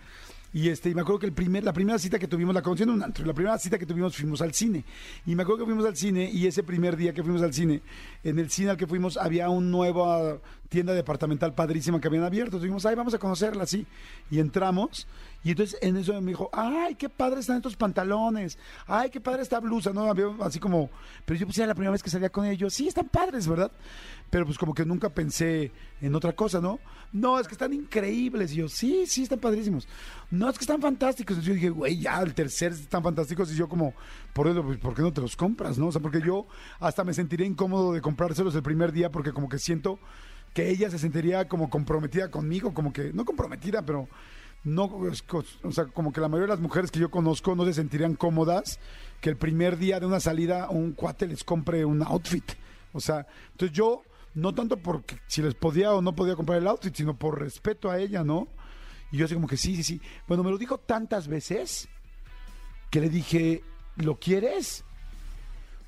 Y 0.52 0.68
este, 0.68 0.90
y 0.90 0.94
me 0.94 1.02
acuerdo 1.02 1.20
que 1.20 1.26
el 1.26 1.32
primer, 1.32 1.62
la 1.62 1.72
primera 1.72 1.98
cita 1.98 2.18
que 2.18 2.26
tuvimos, 2.26 2.54
la 2.54 2.62
conocí 2.62 2.82
en 2.82 2.90
un 2.90 3.02
antro, 3.02 3.24
la 3.24 3.32
primera 3.32 3.56
cita 3.58 3.78
que 3.78 3.86
tuvimos 3.86 4.16
fuimos 4.16 4.42
al 4.42 4.52
cine. 4.52 4.84
Y 5.26 5.36
me 5.36 5.42
acuerdo 5.42 5.60
que 5.60 5.64
fuimos 5.66 5.86
al 5.86 5.96
cine 5.96 6.28
y 6.32 6.46
ese 6.46 6.62
primer 6.64 6.96
día 6.96 7.14
que 7.14 7.22
fuimos 7.22 7.42
al 7.42 7.54
cine, 7.54 7.82
en 8.24 8.38
el 8.38 8.50
cine 8.50 8.70
al 8.70 8.76
que 8.76 8.86
fuimos 8.86 9.16
había 9.16 9.48
una 9.48 9.68
nueva 9.68 10.38
tienda 10.68 10.92
departamental 10.92 11.54
padrísima 11.54 12.00
que 12.00 12.08
habían 12.08 12.24
abierto. 12.24 12.56
Entonces 12.56 12.64
dijimos, 12.64 12.86
ay, 12.86 12.96
vamos 12.96 13.14
a 13.14 13.18
conocerla, 13.18 13.62
así. 13.62 13.86
Y 14.30 14.40
entramos 14.40 15.06
y 15.42 15.50
entonces 15.50 15.78
en 15.80 15.96
eso 15.96 16.20
me 16.20 16.32
dijo, 16.32 16.50
ay, 16.52 16.94
qué 16.96 17.08
padre 17.08 17.40
están 17.40 17.56
estos 17.56 17.76
pantalones, 17.76 18.58
ay, 18.86 19.10
qué 19.10 19.20
padre 19.20 19.42
esta 19.42 19.60
blusa, 19.60 19.92
¿no? 19.92 20.10
Así 20.42 20.58
como, 20.58 20.90
pero 21.24 21.38
yo 21.38 21.46
pues 21.46 21.56
era 21.58 21.68
la 21.68 21.74
primera 21.74 21.92
vez 21.92 22.02
que 22.02 22.10
salía 22.10 22.28
con 22.28 22.44
ellos, 22.44 22.74
sí, 22.74 22.88
están 22.88 23.08
padres, 23.08 23.48
¿verdad? 23.48 23.72
Pero 24.28 24.44
pues 24.44 24.58
como 24.58 24.74
que 24.74 24.84
nunca 24.84 25.08
pensé 25.08 25.72
en 26.00 26.14
otra 26.14 26.32
cosa, 26.34 26.60
¿no? 26.60 26.78
No, 27.12 27.40
es 27.40 27.48
que 27.48 27.54
están 27.54 27.72
increíbles. 27.72 28.52
Y 28.52 28.56
yo, 28.56 28.68
sí, 28.68 29.04
sí, 29.06 29.24
están 29.24 29.40
padrísimos. 29.40 29.88
No, 30.30 30.48
es 30.48 30.56
que 30.56 30.62
están 30.62 30.80
fantásticos. 30.80 31.38
Y 31.38 31.42
yo 31.42 31.54
dije, 31.54 31.70
güey, 31.70 31.98
ya, 31.98 32.20
el 32.22 32.34
tercer 32.34 32.70
están 32.72 33.02
fantásticos. 33.02 33.50
Y 33.50 33.56
yo 33.56 33.68
como, 33.68 33.94
por 34.32 34.46
eso, 34.46 34.62
pues, 34.62 34.78
¿por 34.78 34.94
qué 34.94 35.02
no 35.02 35.12
te 35.12 35.20
los 35.20 35.34
compras, 35.34 35.78
no? 35.78 35.88
O 35.88 35.92
sea, 35.92 36.00
porque 36.00 36.20
yo 36.20 36.46
hasta 36.78 37.02
me 37.02 37.12
sentiría 37.12 37.46
incómodo 37.46 37.92
de 37.92 38.00
comprárselos 38.00 38.54
el 38.54 38.62
primer 38.62 38.92
día 38.92 39.10
porque 39.10 39.32
como 39.32 39.48
que 39.48 39.58
siento 39.58 39.98
que 40.54 40.68
ella 40.68 40.90
se 40.90 40.98
sentiría 40.98 41.48
como 41.48 41.70
comprometida 41.70 42.30
conmigo, 42.30 42.72
como 42.74 42.92
que, 42.92 43.12
no 43.12 43.24
comprometida, 43.24 43.82
pero 43.82 44.08
no, 44.62 44.84
o 44.84 45.72
sea, 45.72 45.86
como 45.86 46.12
que 46.12 46.20
la 46.20 46.28
mayoría 46.28 46.48
de 46.48 46.56
las 46.56 46.60
mujeres 46.60 46.90
que 46.90 47.00
yo 47.00 47.10
conozco 47.10 47.54
no 47.54 47.64
se 47.64 47.72
sentirían 47.72 48.14
cómodas 48.14 48.78
que 49.20 49.30
el 49.30 49.36
primer 49.36 49.78
día 49.78 50.00
de 50.00 50.06
una 50.06 50.20
salida 50.20 50.68
un 50.68 50.92
cuate 50.92 51.26
les 51.26 51.44
compre 51.44 51.84
un 51.84 52.02
outfit. 52.02 52.44
O 52.92 53.00
sea, 53.00 53.26
entonces 53.52 53.76
yo, 53.76 54.02
no 54.34 54.54
tanto 54.54 54.76
porque 54.76 55.18
si 55.26 55.42
les 55.42 55.54
podía 55.54 55.94
o 55.94 56.02
no 56.02 56.14
podía 56.14 56.36
comprar 56.36 56.58
el 56.58 56.66
outfit, 56.66 56.94
sino 56.94 57.16
por 57.16 57.40
respeto 57.40 57.90
a 57.90 57.98
ella, 57.98 58.22
¿no? 58.22 58.48
Y 59.12 59.16
yo 59.16 59.24
así 59.24 59.34
como 59.34 59.48
que 59.48 59.56
sí, 59.56 59.76
sí, 59.76 59.82
sí. 59.82 60.00
Bueno, 60.28 60.44
me 60.44 60.50
lo 60.50 60.58
dijo 60.58 60.78
tantas 60.78 61.26
veces 61.26 61.88
que 62.90 63.00
le 63.00 63.08
dije, 63.08 63.62
¿lo 63.96 64.18
quieres? 64.18 64.84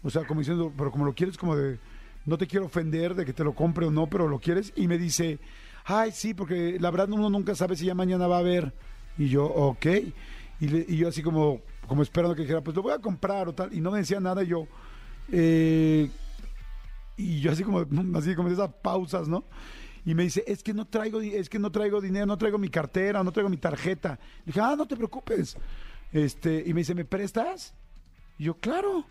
O 0.02 0.11
sea, 0.11 0.25
como 0.26 0.41
diciendo, 0.41 0.73
pero 0.76 0.91
como 0.91 1.05
lo 1.05 1.14
quieres, 1.14 1.37
como 1.37 1.57
de, 1.57 1.79
no 2.25 2.38
te 2.38 2.47
quiero 2.47 2.67
ofender 2.67 3.14
de 3.14 3.25
que 3.25 3.33
te 3.33 3.45
lo 3.45 3.55
compre 3.55 3.87
o 3.87 3.91
no, 3.91 4.09
pero 4.09 4.29
lo 4.29 4.38
quieres. 4.38 4.73
Y 4.76 4.88
me 4.88 4.99
dice, 4.99 5.38
ay, 5.85 6.12
sí, 6.12 6.35
porque 6.35 6.79
la 6.81 6.91
verdad 6.91 7.11
uno 7.11 7.29
nunca 7.31 7.55
sabe 7.55 7.77
si 7.77 7.87
ya 7.87 7.95
mañana 7.95 8.27
va 8.27 8.37
a 8.37 8.41
haber. 8.41 8.73
Y 9.19 9.29
yo, 9.29 9.45
ok. 9.47 9.87
Y, 10.61 10.69
le- 10.69 10.87
y 10.89 10.97
yo 10.97 11.09
así 11.09 11.23
como, 11.23 11.61
como 11.87 12.03
esperando 12.03 12.35
que 12.35 12.43
dijera, 12.43 12.62
pues 12.62 12.77
lo 12.77 12.83
voy 12.83 12.93
a 12.93 12.99
comprar 12.99 13.49
o 13.49 13.55
tal. 13.55 13.73
Y 13.75 13.81
no 13.81 13.91
me 13.91 13.99
decía 13.99 14.21
nada 14.21 14.43
yo, 14.43 14.67
eh, 15.31 16.09
y 17.17 17.41
yo 17.41 17.53
así 17.53 17.62
como, 17.62 17.85
así 18.19 18.35
como 18.35 18.49
esas 18.49 18.73
pausas, 18.83 19.29
¿no? 19.29 19.45
Y 20.05 20.15
me 20.15 20.25
dice, 20.25 20.43
es 20.47 20.62
que 20.62 20.75
no 20.75 20.85
traigo, 20.87 21.21
es 21.21 21.49
que 21.49 21.59
no 21.61 21.71
traigo 21.71 22.01
dinero, 22.01 22.27
no 22.27 22.37
traigo 22.37 22.59
mi 22.59 22.69
cartera, 22.69 23.23
no 23.23 23.31
traigo 23.31 23.49
mi 23.49 23.57
tarjeta. 23.57 24.19
Dije, 24.45 24.61
ah, 24.61 24.75
no 24.77 24.87
te 24.87 24.97
preocupes. 24.97 25.57
Este, 26.12 26.62
y 26.67 26.75
me 26.75 26.81
dice, 26.81 26.95
¿me 26.95 27.05
prestas? 27.05 27.73
Y 28.37 28.45
yo, 28.45 28.55
claro, 28.55 29.05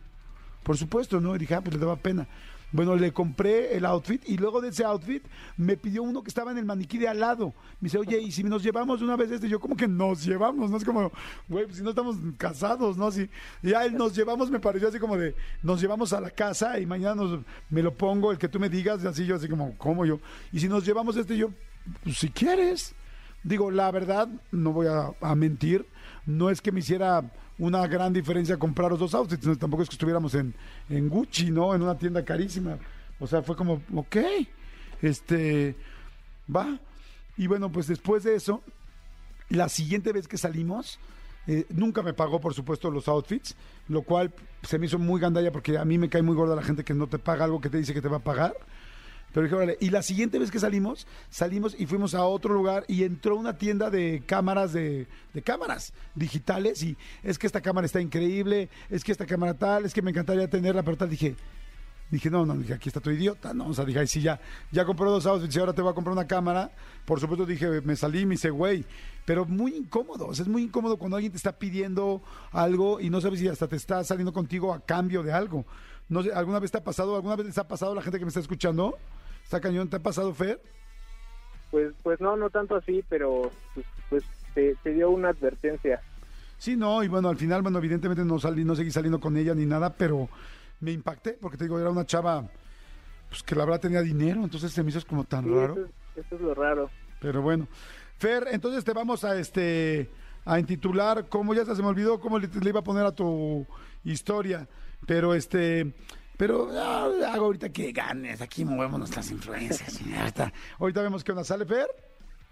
por 0.63 0.78
supuesto, 0.78 1.22
¿no? 1.22 1.34
Y 1.36 1.40
dije, 1.40 1.56
ah, 1.56 1.62
pues 1.62 1.74
le 1.75 1.80
daba 1.80 1.96
pena. 1.96 2.28
Bueno, 2.72 2.96
le 2.96 3.12
compré 3.12 3.75
el 3.75 3.86
outfit 3.86 4.24
y 4.28 4.38
luego 4.38 4.62
de 4.62 4.70
ese 4.70 4.86
outfit 4.86 5.24
me 5.58 5.75
pidió 5.75 6.04
uno 6.04 6.24
que 6.24 6.30
estaba 6.30 6.51
en 6.51 6.58
el 6.58 6.66
maniquí 6.66 6.98
de 6.98 7.08
al 7.08 7.20
lado. 7.20 7.54
Me 7.80 7.88
dice, 7.88 7.98
oye, 7.98 8.20
¿y 8.20 8.32
si 8.32 8.44
nos 8.44 8.63
llevamos 8.63 9.01
una 9.01 9.18
vez 9.18 9.32
este? 9.32 9.50
Yo, 9.50 9.60
como 9.60 9.75
que 9.75 9.88
nos 9.88 10.24
llevamos? 10.24 10.72
No 10.72 10.78
es 10.78 10.86
como, 10.86 11.12
güey, 11.50 11.66
pues 11.66 11.78
si 11.78 11.84
no 11.84 11.90
estamos 11.90 12.16
casados, 12.38 12.98
¿no? 12.98 13.08
Así, 13.08 13.30
ya 13.62 13.84
el 13.84 13.96
nos 13.96 14.16
llevamos 14.16 14.50
me 14.50 14.60
pareció 14.60 14.88
así 14.88 15.00
como 15.00 15.18
de, 15.18 15.36
nos 15.62 15.82
llevamos 15.82 16.13
a 16.13 16.22
la 16.22 16.30
casa 16.30 16.80
y 16.80 16.86
mañana 16.86 17.16
nos, 17.16 17.40
me 17.70 17.84
lo 17.84 17.94
pongo, 17.94 18.32
el 18.32 18.38
que 18.38 18.48
tú 18.48 18.60
me 18.60 18.70
digas, 18.70 19.04
y 19.04 19.08
así 19.08 19.25
yo, 19.25 19.36
así 19.36 19.50
como, 19.50 19.78
¿cómo 19.78 20.06
yo? 20.06 20.20
Y 20.54 20.60
si 20.60 20.70
nos 20.70 20.86
llevamos 20.86 21.18
este, 21.18 21.36
yo, 21.36 21.50
pues 22.04 22.18
si 22.18 22.30
quieres. 22.30 22.96
Digo, 23.44 23.72
la 23.72 23.90
verdad, 23.90 24.30
no 24.51 24.72
voy 24.72 24.86
a 24.86 25.36
mentir, 25.36 25.88
no 26.28 26.51
es 26.51 26.62
que 26.62 26.72
me 26.72 26.82
hiciera 26.82 27.24
una 27.62 27.86
gran 27.86 28.12
diferencia 28.12 28.58
comprar 28.58 28.89
los 28.89 29.00
dos 29.00 29.13
outfits, 29.13 29.46
no, 29.46 29.56
tampoco 29.56 29.84
es 29.84 29.89
que 29.89 29.94
estuviéramos 29.94 30.34
en, 30.34 30.53
en 30.89 31.08
Gucci, 31.08 31.51
¿no? 31.51 31.75
En 31.75 31.84
una 31.84 31.96
tienda 31.96 32.25
carísima. 32.25 32.80
O 33.20 33.27
sea, 33.27 33.44
fue 33.44 33.56
como, 33.56 33.84
ok, 33.94 34.18
este, 35.03 35.75
va. 36.53 36.79
Y 37.38 37.46
bueno, 37.46 37.72
pues 37.72 37.86
después 37.86 38.24
de 38.24 38.33
eso, 38.33 38.64
la 39.50 39.70
siguiente 39.70 40.12
vez 40.12 40.27
que 40.27 40.40
salimos, 40.40 40.98
eh, 41.46 41.68
nunca 41.70 42.01
me 42.01 42.16
pagó, 42.16 42.42
por 42.42 42.55
supuesto, 42.55 42.90
los 42.90 43.07
outfits, 43.07 43.55
lo 43.90 44.01
cual 44.01 44.33
se 44.64 44.79
me 44.79 44.88
hizo 44.88 44.98
muy 44.98 45.22
gandalla 45.22 45.51
porque 45.51 45.77
a 45.77 45.86
mí 45.86 46.00
me 46.00 46.09
cae 46.09 46.24
muy 46.24 46.36
gorda 46.36 46.55
la 46.55 46.64
gente 46.64 46.83
que 46.83 46.96
no 46.96 47.05
te 47.05 47.20
paga 47.20 47.46
algo 47.46 47.62
que 47.62 47.70
te 47.70 47.77
dice 47.77 47.94
que 47.94 48.01
te 48.01 48.07
va 48.07 48.18
a 48.18 48.24
pagar. 48.24 48.55
Pero 49.33 49.46
dije, 49.46 49.55
órale, 49.55 49.77
y 49.79 49.89
la 49.89 50.01
siguiente 50.01 50.39
vez 50.39 50.51
que 50.51 50.59
salimos, 50.59 51.07
salimos 51.29 51.75
y 51.79 51.85
fuimos 51.85 52.13
a 52.13 52.25
otro 52.25 52.53
lugar 52.53 52.83
y 52.87 53.03
entró 53.03 53.37
una 53.37 53.57
tienda 53.57 53.89
de 53.89 54.24
cámaras, 54.25 54.74
de, 54.74 55.07
cámaras 55.44 55.94
digitales 56.15 56.83
y 56.83 56.98
es 57.24 57.39
que 57.39 57.48
esta 57.48 57.61
cámara 57.61 57.85
está 57.85 58.01
increíble, 58.01 58.70
es 58.89 59.03
que 59.03 59.11
esta 59.11 59.25
cámara 59.25 59.53
tal, 59.53 59.85
es 59.85 59.94
que 59.94 60.01
me 60.01 60.11
encantaría 60.11 60.50
tenerla, 60.50 60.83
pero 60.83 60.98
tal, 60.98 61.09
dije, 61.09 61.35
dije, 62.09 62.29
no, 62.29 62.46
no, 62.46 62.55
dije, 62.55 62.74
aquí 62.74 62.89
está 62.89 63.00
tu 63.00 63.09
idiota, 63.09 63.53
¿no? 63.53 63.67
O 63.67 63.74
sea, 63.74 63.85
dije, 63.85 64.05
sí, 64.05 64.22
ya, 64.22 64.39
ya 64.70 64.83
compré 64.83 65.05
dos 65.05 65.25
outfits 65.25 65.55
y 65.55 65.59
ahora 65.59 65.72
te 65.72 65.81
voy 65.81 65.91
a 65.91 65.96
comprar 65.96 66.11
una 66.11 66.27
cámara. 66.27 66.70
Por 67.05 67.22
supuesto, 67.22 67.46
dije, 67.46 67.79
me 67.81 67.96
salí 67.96 68.25
me 68.25 68.35
hice, 68.35 68.50
güey, 68.50 68.83
pero 69.24 69.46
muy 69.46 69.75
incómodo, 69.75 70.27
o 70.27 70.35
sea, 70.35 70.44
es 70.44 70.50
muy 70.50 70.63
incómodo 70.63 70.98
cuando 70.98 71.15
alguien 71.15 71.31
te 71.31 71.37
está 71.37 71.57
pidiendo 71.57 72.22
algo 72.51 73.00
y 73.00 73.09
no 73.09 73.22
sabes 73.22 73.39
si 73.39 73.48
hasta 73.48 73.67
te 73.67 73.77
está 73.77 74.03
saliendo 74.03 74.33
contigo 74.33 74.74
a 74.74 74.81
cambio 74.81 75.24
de 75.24 75.31
algo. 75.31 75.65
No 76.09 76.22
¿alguna 76.35 76.59
vez 76.59 76.72
te 76.72 76.77
ha 76.77 76.83
pasado, 76.83 77.15
alguna 77.15 77.37
vez 77.37 77.46
les 77.46 77.57
ha 77.57 77.67
pasado 77.67 77.94
a 77.94 77.96
la 77.96 78.01
gente 78.01 78.20
que 78.20 78.25
me 78.25 78.29
está 78.29 78.41
escuchando? 78.41 78.98
¿Está 79.51 79.59
cañón? 79.59 79.90
¿Te 79.90 79.98
ha 79.98 80.00
pasado, 80.00 80.33
Fer? 80.33 80.61
Pues, 81.72 81.92
pues 82.03 82.22
no, 82.22 82.37
no 82.37 82.50
tanto 82.50 82.77
así, 82.77 83.03
pero 83.09 83.51
pues, 83.74 83.85
pues 84.09 84.24
te, 84.53 84.77
te 84.81 84.94
dio 84.94 85.09
una 85.09 85.27
advertencia. 85.27 86.00
Sí, 86.57 86.77
no, 86.77 87.03
y 87.03 87.09
bueno, 87.09 87.27
al 87.27 87.35
final, 87.35 87.61
bueno, 87.61 87.77
evidentemente 87.79 88.24
no 88.24 88.40
salí, 88.40 88.64
no 88.64 88.77
seguí 88.77 88.92
saliendo 88.92 89.20
con 89.20 89.35
ella 89.35 89.53
ni 89.53 89.66
nada, 89.66 89.94
pero 89.94 90.29
me 90.79 90.94
impacté 90.94 91.33
porque 91.33 91.57
te 91.57 91.66
digo, 91.66 91.77
era 91.77 91.90
una 91.90 92.05
chava 92.05 92.50
pues 93.27 93.44
que 93.44 93.53
la 93.55 93.66
verdad 93.66 93.81
tenía 93.81 94.01
dinero, 94.01 94.42
entonces 94.42 94.72
se 94.72 94.83
me 94.83 94.90
hizo 94.90 95.05
como 95.05 95.25
tan 95.25 95.44
Sí, 95.44 95.50
raro. 95.50 95.74
Eso, 95.74 95.83
es, 95.83 96.25
eso 96.25 96.35
es 96.35 96.42
lo 96.42 96.53
raro. 96.53 96.90
Pero 97.20 97.42
bueno. 97.42 97.68
Fer, 98.20 98.48
entonces 98.51 98.85
te 98.85 98.94
vamos 98.94 99.25
a 99.25 99.37
este 99.37 100.09
a 100.46 100.59
intitular, 100.59 101.27
como 101.27 101.53
ya 101.53 101.66
se 101.66 101.81
me 101.81 101.90
olvidó 101.90 102.22
cómo 102.22 102.40
le, 102.40 102.48
le 102.48 102.70
iba 102.70 102.79
a 102.79 102.83
poner 102.85 103.05
a 103.05 103.11
tu 103.11 103.68
historia, 104.05 104.66
pero 105.05 105.33
este 105.35 105.94
pero 106.37 106.70
ah, 106.74 107.09
hago 107.33 107.46
ahorita 107.46 107.70
que 107.70 107.91
ganes, 107.91 108.41
aquí 108.41 108.65
movemos 108.65 109.00
nuestras 109.00 109.29
influencias. 109.31 110.00
ahorita, 110.17 110.51
ahorita 110.79 111.01
vemos 111.01 111.24
qué 111.24 111.31
onda 111.31 111.44
sale, 111.44 111.65
Fer. 111.65 111.87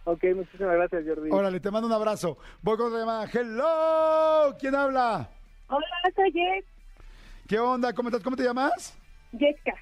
Ok, 0.05 0.23
muchísimas 0.35 0.75
gracias, 0.75 1.03
Jordi. 1.07 1.29
Órale, 1.31 1.59
te 1.59 1.69
mando 1.71 1.87
un 1.87 1.93
abrazo. 1.93 2.37
Voy 2.61 2.77
con 2.77 2.87
otra 2.87 2.99
llamada. 2.99 3.29
Hello, 3.31 4.55
¿quién 4.59 4.73
habla? 4.75 5.29
Hola, 5.67 5.85
soy 6.15 6.31
Jess- 6.31 6.65
¿Qué 7.47 7.59
onda? 7.59 7.93
¿Cómo 7.93 8.09
estás? 8.09 8.23
¿Cómo 8.23 8.35
te 8.35 8.43
llamas? 8.43 8.97
Jessica. 9.31 9.73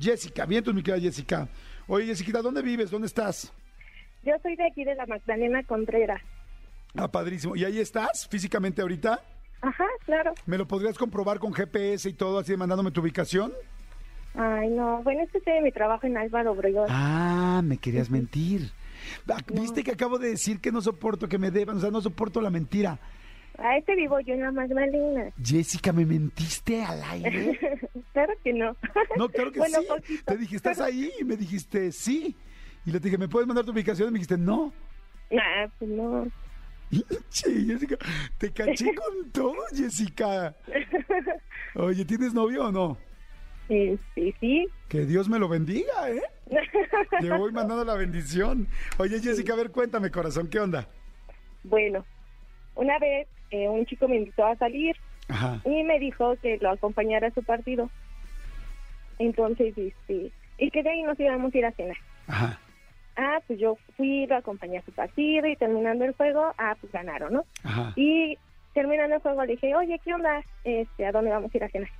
Jessica, 0.00 0.46
bien, 0.46 0.62
tú, 0.64 0.72
mi 0.72 0.82
querida 0.82 1.00
Jessica. 1.02 1.48
Oye, 1.86 2.06
Jessica, 2.06 2.40
¿dónde 2.42 2.62
vives? 2.62 2.90
¿Dónde 2.90 3.06
estás? 3.06 3.52
Yo 4.24 4.34
soy 4.42 4.56
de 4.56 4.66
aquí 4.66 4.84
de 4.84 4.94
la 4.94 5.06
Magdalena 5.06 5.62
Contreras. 5.64 6.20
Ah, 6.96 7.08
padrísimo. 7.08 7.54
¿Y 7.56 7.64
ahí 7.64 7.78
estás 7.80 8.26
físicamente 8.28 8.82
ahorita? 8.82 9.20
Ajá, 9.60 9.84
claro. 10.04 10.32
¿Me 10.46 10.58
lo 10.58 10.66
podrías 10.68 10.96
comprobar 10.96 11.38
con 11.38 11.52
GPS 11.52 12.08
y 12.08 12.12
todo, 12.12 12.38
así 12.38 12.56
mandándome 12.56 12.90
tu 12.90 13.00
ubicación? 13.00 13.52
Ay, 14.34 14.68
no. 14.70 15.02
Bueno, 15.02 15.22
es 15.22 15.30
que 15.42 15.50
de 15.50 15.62
mi 15.62 15.72
trabajo 15.72 16.06
en 16.06 16.16
Álvaro 16.16 16.52
Obregón. 16.52 16.86
Ah, 16.88 17.60
me 17.64 17.78
querías 17.78 18.10
mentir. 18.10 18.70
Ah, 19.30 19.38
¿Viste 19.54 19.84
que 19.84 19.92
acabo 19.92 20.18
de 20.18 20.30
decir 20.30 20.60
que 20.60 20.72
no 20.72 20.82
soporto 20.82 21.28
que 21.28 21.38
me 21.38 21.50
deban? 21.52 21.76
O 21.76 21.80
sea, 21.80 21.90
no 21.90 22.00
soporto 22.02 22.40
la 22.42 22.50
mentira. 22.50 22.98
A 23.56 23.78
este 23.78 23.94
vivo 23.94 24.18
yo 24.20 24.34
en 24.34 24.42
la 24.42 24.52
Magdalena. 24.52 25.30
Jessica, 25.42 25.92
¿me 25.92 26.04
mentiste 26.04 26.82
al 26.82 27.02
aire? 27.04 27.58
claro 28.12 28.34
que 28.44 28.52
no. 28.52 28.76
No, 29.16 29.28
claro 29.28 29.50
que 29.52 29.58
bueno, 29.60 29.78
sí. 29.80 29.86
poquito. 29.88 30.24
Te 30.26 30.36
dije, 30.36 30.56
¿estás 30.56 30.80
ahí? 30.80 31.10
Y 31.20 31.24
me 31.24 31.36
dijiste, 31.36 31.90
sí. 31.92 32.36
Y 32.84 32.90
le 32.90 33.00
dije, 33.00 33.16
¿me 33.16 33.28
puedes 33.28 33.46
mandar 33.46 33.64
tu 33.64 33.70
ubicación? 33.72 34.08
Y 34.08 34.12
me 34.12 34.18
dijiste, 34.18 34.36
no. 34.36 34.72
Nah, 35.30 35.68
pues 35.78 35.90
no. 35.90 36.26
Che, 37.30 37.50
Jessica, 37.50 37.96
te 38.38 38.50
caché 38.52 38.94
con 38.94 39.30
todo, 39.30 39.56
Jessica. 39.72 40.54
Oye, 41.74 42.04
¿tienes 42.04 42.32
novio 42.32 42.66
o 42.66 42.72
no? 42.72 42.98
Este, 43.68 44.34
sí. 44.40 44.66
Que 44.88 45.04
Dios 45.04 45.28
me 45.28 45.38
lo 45.38 45.48
bendiga, 45.48 46.10
¿eh? 46.10 46.22
Le 47.20 47.36
voy 47.36 47.52
mandando 47.52 47.84
la 47.84 47.94
bendición. 47.94 48.66
Oye, 48.96 49.20
Jessica, 49.20 49.52
a 49.52 49.56
ver, 49.56 49.70
cuéntame, 49.70 50.10
corazón, 50.10 50.48
¿qué 50.48 50.58
onda? 50.60 50.88
bueno, 51.64 52.04
una 52.76 52.98
vez 52.98 53.28
eh, 53.50 53.68
un 53.68 53.84
chico 53.84 54.08
me 54.08 54.16
invitó 54.16 54.46
a 54.46 54.56
salir 54.56 54.96
Ajá. 55.28 55.60
y 55.64 55.82
me 55.82 55.98
dijo 55.98 56.34
que 56.40 56.56
lo 56.58 56.70
acompañara 56.70 57.28
a 57.28 57.34
su 57.34 57.42
partido. 57.42 57.90
Entonces, 59.18 59.76
este, 59.76 60.32
y 60.58 60.70
que 60.70 60.82
de 60.82 60.88
ahí 60.90 61.02
nos 61.02 61.18
íbamos 61.20 61.54
a 61.54 61.58
ir 61.58 61.66
a 61.66 61.72
cenar. 61.72 61.96
Ajá. 62.26 62.58
Ah, 63.18 63.40
pues 63.46 63.58
yo 63.58 63.76
fui, 63.96 64.26
lo 64.26 64.36
acompañé 64.36 64.78
a 64.78 64.82
su 64.82 64.92
partido 64.92 65.46
y 65.46 65.56
terminando 65.56 66.04
el 66.04 66.14
juego, 66.14 66.54
ah, 66.56 66.76
pues 66.80 66.92
ganaron, 66.92 67.32
¿no? 67.34 67.44
Ajá. 67.64 67.92
Y 67.96 68.38
terminando 68.72 69.16
el 69.16 69.22
juego 69.22 69.44
le 69.44 69.52
dije, 69.52 69.74
oye, 69.74 70.00
¿qué 70.04 70.14
onda? 70.14 70.42
Este, 70.64 71.04
¿A 71.04 71.12
dónde 71.12 71.30
vamos 71.30 71.52
a 71.52 71.56
ir 71.56 71.64
a 71.64 71.68
cenar? 71.68 71.90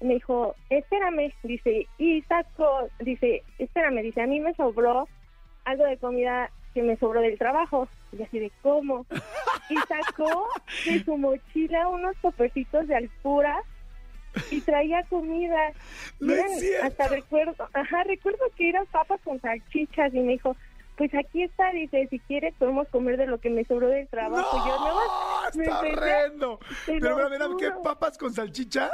me 0.00 0.14
dijo, 0.14 0.54
espérame, 0.70 1.32
dice, 1.42 1.86
y 1.98 2.22
sacó, 2.22 2.88
dice, 3.00 3.42
espérame, 3.58 4.02
dice, 4.02 4.22
a 4.22 4.26
mí 4.26 4.40
me 4.40 4.54
sobró 4.54 5.08
algo 5.64 5.84
de 5.84 5.96
comida 5.96 6.50
que 6.74 6.82
me 6.82 6.96
sobró 6.96 7.20
del 7.20 7.38
trabajo. 7.38 7.88
Y 8.12 8.22
así 8.22 8.38
de, 8.38 8.52
¿cómo? 8.62 9.06
Y 9.70 9.76
sacó 9.88 10.48
de 10.84 11.02
su 11.04 11.16
mochila 11.16 11.88
unos 11.88 12.16
topercitos 12.16 12.86
de 12.86 12.96
alpura 12.96 13.62
y 14.50 14.60
traía 14.60 15.02
comida. 15.04 15.72
No. 16.20 16.32
Hasta 16.82 17.08
recuerdo, 17.08 17.54
ajá, 17.72 18.04
recuerdo 18.04 18.44
que 18.56 18.68
eran 18.68 18.86
papas 18.86 19.20
con 19.24 19.40
salchichas 19.40 20.14
y 20.14 20.20
me 20.20 20.32
dijo, 20.32 20.56
pues 20.96 21.12
aquí 21.14 21.42
está, 21.42 21.70
dice, 21.72 22.06
si 22.08 22.18
quieres 22.20 22.54
podemos 22.54 22.88
comer 22.88 23.16
de 23.16 23.26
lo 23.26 23.38
que 23.38 23.50
me 23.50 23.64
sobró 23.64 23.88
del 23.88 24.06
trabajo. 24.08 24.56
¡No! 24.56 24.66
Yo 24.66 24.76
no, 24.78 24.94
me 25.56 25.64
¡Está 25.64 25.80
empecé- 25.80 25.92
horrendo! 25.98 26.60
Pero, 26.86 27.16
pero, 27.16 27.30
mira, 27.30 27.46
¿qué 27.58 27.70
juro. 27.70 27.82
papas 27.82 28.16
con 28.16 28.32
salchicha? 28.32 28.90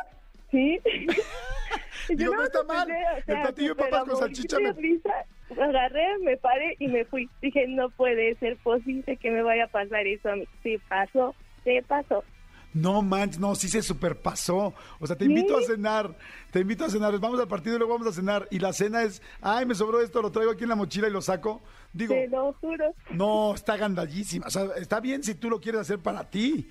Sí. 0.50 0.80
Digo, 2.08 2.18
yo 2.18 2.26
no 2.30 2.32
nada 2.32 2.44
está 2.46 2.62
mal. 2.64 2.82
o 2.90 3.24
sea, 3.24 3.34
El 3.36 3.42
platillo 3.42 3.74
de 3.74 3.82
papas 3.84 4.04
con 4.04 4.16
salchicha 4.18 4.58
me- 4.58 4.72
risa. 4.72 5.14
Agarré, 5.60 6.18
me 6.20 6.36
paré 6.36 6.76
y 6.78 6.88
me 6.88 7.04
fui. 7.04 7.28
Dije, 7.42 7.66
no 7.68 7.90
puede 7.90 8.34
ser 8.36 8.56
posible 8.58 9.16
que 9.16 9.30
me 9.30 9.42
vaya 9.42 9.64
a 9.64 9.68
pasar 9.68 10.06
eso 10.06 10.30
a 10.30 10.36
mí. 10.36 10.44
Sí, 10.62 10.78
pasó, 10.88 11.34
se 11.64 11.82
pasó. 11.86 12.24
No 12.72 13.02
manches, 13.02 13.40
no, 13.40 13.54
sí 13.56 13.68
se 13.68 13.82
superpasó. 13.82 14.72
O 15.00 15.06
sea, 15.06 15.16
te 15.16 15.24
invito 15.24 15.56
a 15.56 15.62
cenar, 15.62 16.14
te 16.52 16.60
invito 16.60 16.84
a 16.84 16.88
cenar, 16.90 17.18
vamos 17.18 17.40
al 17.40 17.48
partido 17.48 17.74
y 17.76 17.78
luego 17.78 17.94
vamos 17.94 18.08
a 18.08 18.12
cenar. 18.12 18.46
Y 18.50 18.58
la 18.60 18.72
cena 18.72 19.02
es, 19.02 19.20
ay, 19.40 19.66
me 19.66 19.74
sobró 19.74 20.00
esto, 20.00 20.22
lo 20.22 20.30
traigo 20.30 20.52
aquí 20.52 20.62
en 20.62 20.68
la 20.68 20.76
mochila 20.76 21.08
y 21.08 21.10
lo 21.10 21.20
saco. 21.20 21.60
Digo, 21.92 22.14
Te 22.14 22.28
lo 22.28 22.52
juro. 22.60 22.94
no, 23.10 23.54
está 23.54 23.76
gandallísima. 23.76 24.46
O 24.46 24.50
sea, 24.50 24.66
está 24.76 25.00
bien 25.00 25.24
si 25.24 25.34
tú 25.34 25.50
lo 25.50 25.60
quieres 25.60 25.80
hacer 25.80 25.98
para 25.98 26.30
ti. 26.30 26.68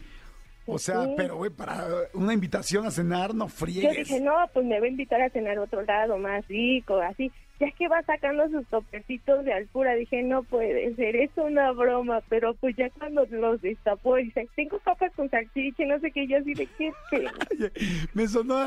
O 0.66 0.78
sea, 0.78 1.04
Sí. 1.06 1.14
pero 1.18 1.36
güey, 1.38 1.50
para 1.52 1.86
una 2.14 2.32
invitación 2.32 2.86
a 2.86 2.92
cenar, 2.92 3.34
no 3.34 3.46
Yo 3.48 3.50
friegues. 3.50 4.08
dije, 4.08 4.22
no, 4.22 4.34
pues 4.54 4.66
me 4.66 4.80
va 4.80 4.86
a 4.86 4.90
invitar 4.90 5.20
a 5.22 5.30
cenar 5.32 5.58
a 5.58 5.64
otro 5.64 5.82
lado, 5.82 6.18
más 6.18 6.48
rico, 6.48 6.98
así. 7.02 7.32
Ya 7.60 7.72
que 7.72 7.88
va 7.88 8.02
sacando 8.04 8.48
sus 8.50 8.66
topecitos 8.68 9.44
de 9.46 9.54
alpura, 9.54 9.96
dije, 9.96 10.24
no 10.24 10.44
puede 10.44 10.96
ser, 10.96 11.16
es 11.16 11.32
una 11.36 11.72
broma. 11.72 12.22
Pero 12.30 12.54
pues 12.56 12.76
ya 12.76 12.90
cuando 12.92 13.26
los 13.30 13.62
destapó, 13.62 14.16
dice, 14.16 14.48
tengo 14.56 14.80
papas 14.80 15.12
con 15.16 15.30
salchicha, 15.30 15.86
no 15.86 16.00
sé 16.00 16.12
qué, 16.12 16.28
yo 16.28 16.38
así 16.38 16.54
de 16.54 16.68
qué 16.78 16.92
me 18.14 18.28
sonó 18.28 18.60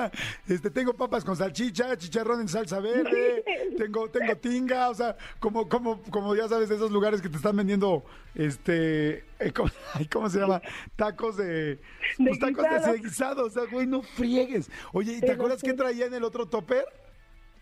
este, 0.49 0.71
tengo 0.71 0.95
papas 0.95 1.25
con 1.25 1.37
salchicha, 1.37 1.97
chicharrón 1.97 2.41
en 2.41 2.49
salsa 2.49 2.81
verde, 2.81 3.45
tengo, 3.79 4.09
tengo 4.09 4.37
tinga, 4.37 4.91
o 4.91 4.95
sea, 4.95 5.17
como, 5.39 5.69
como, 5.69 6.03
como 6.05 6.35
ya 6.35 6.49
sabes, 6.49 6.69
de 6.69 6.77
esos 6.77 6.91
lugares 6.91 7.21
que 7.21 7.29
te 7.29 7.37
están 7.37 7.57
vendiendo, 7.57 8.05
este, 8.35 9.25
eh, 9.39 9.53
¿cómo, 9.55 9.71
¿cómo 10.13 10.31
se 10.31 10.41
llama? 10.41 10.61
Tacos 10.97 11.37
de, 11.37 11.79
pues, 12.17 12.39
tacos 12.39 12.65
guisado. 12.65 12.93
de 12.93 12.99
guisado, 12.99 13.47
o 13.47 13.51
sea, 13.51 13.65
güey, 13.71 13.87
no 13.87 14.03
friegues. 14.03 14.71
Oye, 14.93 15.13
¿y 15.13 15.21
te 15.21 15.27
Pero 15.27 15.35
acuerdas 15.35 15.61
sí. 15.61 15.67
qué 15.67 15.75
traía 15.75 16.07
en 16.07 16.15
el 16.15 16.25
otro 16.25 16.47
topper? 16.47 16.85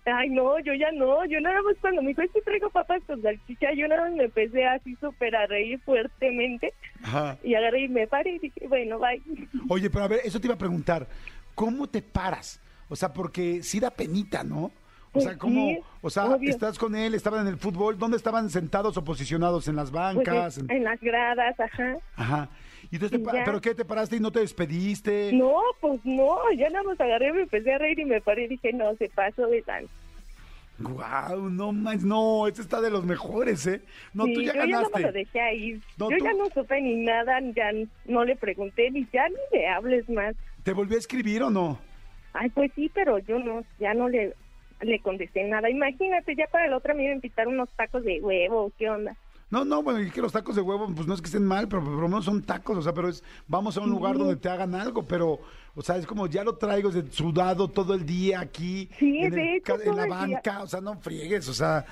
Ay, 0.07 0.31
no, 0.31 0.59
yo 0.61 0.73
ya 0.75 0.91
no. 0.93 1.25
Yo 1.27 1.41
nada 1.41 1.61
más 1.63 1.77
cuando 1.81 2.03
me 2.03 2.09
dijo, 2.09 2.23
es 2.23 2.31
que 2.33 2.41
traigo 2.43 2.71
papas 2.71 3.03
con 3.07 3.21
salchicha, 3.23 3.73
yo 3.75 3.87
nada 3.89 4.03
más 4.03 4.13
me 4.13 4.25
empecé 4.25 4.65
así 4.67 4.97
súper 4.97 5.37
a 5.37 5.47
reír 5.47 5.79
fuertemente. 5.81 6.73
Ajá. 7.03 7.37
Y 7.43 7.55
agarré 7.55 7.85
y 7.85 7.89
me 7.89 8.07
paré 8.07 8.33
y 8.33 8.39
dije, 8.39 8.67
bueno, 8.69 8.99
bye. 8.99 9.23
Oye, 9.69 9.91
pero 9.91 10.05
a 10.05 10.09
ver, 10.09 10.21
eso 10.25 10.41
te 10.41 10.47
iba 10.47 10.55
a 10.55 10.59
preguntar, 10.59 11.07
¿cómo 11.55 11.87
te 11.89 12.03
paras? 12.03 12.61
O 12.89 12.97
sea, 12.97 13.13
porque 13.13 13.63
sí 13.63 13.79
da 13.81 13.91
penita, 13.91 14.43
¿no? 14.43 14.65
O 14.65 14.73
Pues 15.15 15.25
sea, 15.25 15.37
¿cómo? 15.39 15.77
o 16.03 16.11
sea, 16.11 16.27
obvio. 16.27 16.51
estás 16.51 16.79
con 16.79 16.95
él, 16.95 17.15
estaban 17.15 17.41
en 17.43 17.49
el 17.53 17.57
fútbol, 17.59 17.99
¿dónde 17.99 18.17
estaban 18.17 18.49
sentados 18.49 18.97
o 18.97 19.03
posicionados? 19.05 19.67
¿En 19.69 19.75
las 19.77 19.91
Pues 19.91 20.01
bancas? 20.17 20.59
En- 20.59 20.71
en 20.71 20.85
las 20.85 21.01
gradas, 21.01 21.59
ajá. 21.59 21.97
Ajá. 22.17 22.49
¿Y 22.91 22.99
te 22.99 23.07
Y 23.17 23.23
ya. 23.23 23.45
¿Pero 23.45 23.61
qué? 23.61 23.75
¿Te 23.75 23.85
paraste 23.85 24.17
y 24.17 24.21
no 24.21 24.33
te 24.33 24.41
despediste? 24.41 25.33
No, 25.33 25.55
pues 25.81 26.01
no, 26.05 26.37
ya 26.57 26.69
nada 26.71 26.83
más 26.85 27.01
agarré, 27.01 27.33
me 27.33 27.43
empecé 27.43 27.73
a 27.73 27.79
reír 27.79 27.99
y 28.01 28.05
me 28.05 28.21
paré 28.21 28.45
y 28.45 28.49
dije, 28.49 28.73
no, 28.73 28.95
se 28.97 29.09
pasó 29.09 29.47
de 29.47 29.63
tan. 29.63 29.87
Guau, 30.79 31.51
no 31.51 31.73
más, 31.73 32.03
no, 32.03 32.47
este 32.49 32.63
está 32.63 32.81
de 32.81 32.91
los 32.91 33.05
mejores, 33.05 33.67
¿eh? 33.67 33.83
No, 34.15 34.25
Sí, 34.25 34.35
tú 34.35 34.41
ya 34.41 34.55
yo 34.55 34.61
ya 34.65 34.67
más 34.67 34.83
lo 34.85 34.89
ganaste. 34.91 35.19
dejé 35.19 35.41
ahí. 35.41 35.81
No, 35.99 36.11
yo 36.11 36.17
tú- 36.17 36.25
ya 36.25 36.33
no 36.33 36.47
supe 36.55 36.81
ni 36.81 36.97
nada, 37.05 37.39
ya 37.55 37.71
no 38.07 38.25
le 38.25 38.35
pregunté, 38.37 38.91
ni 38.91 39.07
ya 39.13 39.29
ni 39.29 39.59
le 39.59 39.69
hables 39.69 40.09
más. 40.09 40.35
¿Te 40.63 40.73
volvió 40.73 40.97
a 40.97 41.01
escribir 41.01 41.43
o 41.43 41.51
no? 41.51 41.79
Ay, 42.33 42.49
pues 42.51 42.73
sí, 42.75 42.91
pero 42.95 43.19
yo 43.19 43.39
no, 43.41 43.63
ya 43.79 43.93
no 43.93 44.09
le, 44.09 44.33
le 44.81 44.99
contesté 45.01 45.45
nada. 45.45 45.69
Imagínate, 45.69 46.35
ya 46.35 46.47
para 46.47 46.65
el 46.67 46.73
otro 46.73 46.95
me 46.95 47.03
iba 47.05 47.13
a 47.13 47.17
invitar 47.17 47.47
unos 47.47 47.69
tacos 47.77 48.03
de 48.03 48.21
huevo, 48.23 48.73
¿qué 48.79 48.89
onda? 48.89 49.15
No, 49.51 49.65
no, 49.65 49.83
bueno, 49.83 50.01
y 50.01 50.11
que 50.11 50.23
los 50.23 50.33
tacos 50.33 50.55
de 50.55 50.63
huevo, 50.63 50.87
pues 50.95 51.09
no 51.09 51.15
es 51.15 51.21
que 51.21 51.27
estén 51.27 51.45
mal, 51.45 51.67
pero 51.67 51.83
por 51.83 51.93
lo 51.95 52.09
menos 52.09 52.25
son 52.25 52.41
tacos, 52.43 52.79
o 52.79 52.83
sea, 52.83 52.95
pero 52.95 53.09
es, 53.09 53.25
vamos 53.49 53.77
a 53.77 53.81
un 53.81 53.91
lugar 53.91 54.17
donde 54.17 54.37
te 54.37 54.49
hagan 54.49 54.75
algo, 54.77 55.03
pero, 55.05 55.41
o 55.75 55.83
sea, 55.83 55.97
es 55.97 56.07
como 56.07 56.29
ya 56.29 56.45
lo 56.45 56.55
traigo 56.57 56.91
de 56.91 57.11
sudado 57.11 57.67
todo 57.69 57.95
el 57.95 58.07
día 58.07 58.39
aquí, 58.41 58.89
Sí, 58.99 59.19
en, 59.19 59.33
el 59.33 59.57
hecho, 59.57 59.81
en 59.83 59.97
la 59.97 60.05
día. 60.05 60.15
banca, 60.15 60.63
o 60.63 60.69
sea, 60.69 60.81
no 60.81 60.97
friegues, 61.01 61.49
o 61.49 61.55
sea, 61.55 61.85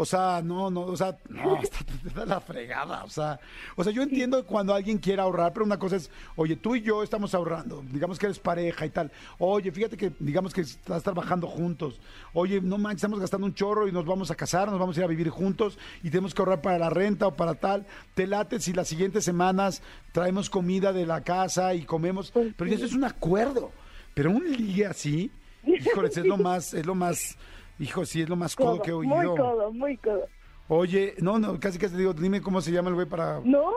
o 0.00 0.06
sea, 0.06 0.40
no, 0.42 0.70
no, 0.70 0.80
o 0.80 0.96
sea, 0.96 1.18
no, 1.28 1.56
hasta 1.62 1.84
te, 1.84 2.08
da 2.14 2.24
la 2.24 2.40
fregada, 2.40 3.04
o 3.04 3.10
sea, 3.10 3.38
o 3.76 3.84
sea, 3.84 3.92
yo 3.92 4.00
entiendo 4.00 4.46
cuando 4.46 4.72
alguien 4.72 4.96
quiere 4.96 5.20
ahorrar, 5.20 5.52
pero 5.52 5.66
una 5.66 5.78
cosa 5.78 5.96
es, 5.96 6.10
oye, 6.36 6.56
tú 6.56 6.74
y 6.74 6.80
yo 6.80 7.02
estamos 7.02 7.34
ahorrando, 7.34 7.84
digamos 7.92 8.18
que 8.18 8.24
eres 8.24 8.38
pareja 8.38 8.86
y 8.86 8.88
tal, 8.88 9.12
oye, 9.38 9.70
fíjate 9.70 9.98
que, 9.98 10.10
digamos 10.18 10.54
que 10.54 10.62
estás 10.62 11.02
trabajando 11.02 11.46
juntos, 11.46 12.00
oye, 12.32 12.62
no 12.62 12.78
manches, 12.78 13.00
estamos 13.00 13.20
gastando 13.20 13.46
un 13.46 13.52
chorro 13.52 13.88
y 13.88 13.92
nos 13.92 14.06
vamos 14.06 14.30
a 14.30 14.36
casar, 14.36 14.70
nos 14.70 14.80
vamos 14.80 14.96
a 14.96 15.00
ir 15.00 15.04
a 15.04 15.08
vivir 15.08 15.28
juntos 15.28 15.78
y 16.02 16.08
tenemos 16.08 16.32
que 16.32 16.40
ahorrar 16.40 16.62
para 16.62 16.78
la 16.78 16.88
renta 16.88 17.26
o 17.26 17.36
para 17.36 17.56
tal, 17.56 17.84
te 18.14 18.26
late 18.26 18.58
si 18.58 18.72
las 18.72 18.88
siguientes 18.88 19.22
semanas 19.22 19.82
traemos 20.12 20.48
comida 20.48 20.94
de 20.94 21.04
la 21.04 21.20
casa 21.20 21.74
y 21.74 21.82
comemos, 21.82 22.32
pero 22.56 22.72
eso 22.72 22.86
es 22.86 22.94
un 22.94 23.04
acuerdo, 23.04 23.70
pero 24.14 24.30
un 24.30 24.50
ligue 24.50 24.86
así, 24.86 25.30
híjoles, 25.62 26.16
es 26.16 26.24
lo 26.24 26.38
más, 26.38 26.72
es 26.72 26.86
lo 26.86 26.94
más... 26.94 27.36
Hijo, 27.80 28.04
sí, 28.04 28.22
es 28.22 28.28
lo 28.28 28.36
más 28.36 28.54
codo, 28.54 28.72
Codo, 28.72 28.82
que 28.82 28.90
he 28.90 28.94
muy 28.94 29.18
oído. 29.26 29.36
codo, 29.36 29.72
muy 29.72 29.96
codo. 29.96 30.28
Oye, 30.68 31.14
no, 31.18 31.38
no, 31.40 31.58
casi 31.58 31.78
casi 31.78 31.94
te 31.94 31.98
digo, 31.98 32.12
dime 32.12 32.40
cómo 32.40 32.60
se 32.60 32.70
llama 32.70 32.90
el 32.90 32.94
güey 32.94 33.06
para 33.06 33.40
No. 33.42 33.72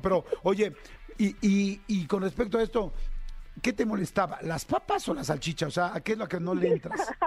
pero 0.00 0.24
oye, 0.44 0.72
y, 1.18 1.34
y, 1.40 1.80
y 1.88 2.06
con 2.06 2.22
respecto 2.22 2.58
a 2.58 2.62
esto, 2.62 2.92
¿qué 3.60 3.72
te 3.72 3.84
molestaba? 3.84 4.38
¿Las 4.42 4.64
papas 4.64 5.08
o 5.08 5.14
la 5.14 5.24
salchicha? 5.24 5.66
O 5.66 5.70
sea, 5.70 5.92
¿a 5.94 6.00
qué 6.00 6.12
es 6.12 6.18
lo 6.18 6.28
que 6.28 6.38
no 6.38 6.54
le 6.54 6.68
entras? 6.68 7.00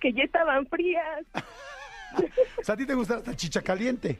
Que 0.00 0.12
ya 0.14 0.22
estaban 0.22 0.66
frías, 0.68 1.26
O 2.60 2.62
sea, 2.64 2.74
¿a 2.74 2.78
ti 2.78 2.86
te 2.86 2.94
gusta 2.94 3.16
la 3.18 3.24
salchicha 3.24 3.60
caliente? 3.62 4.18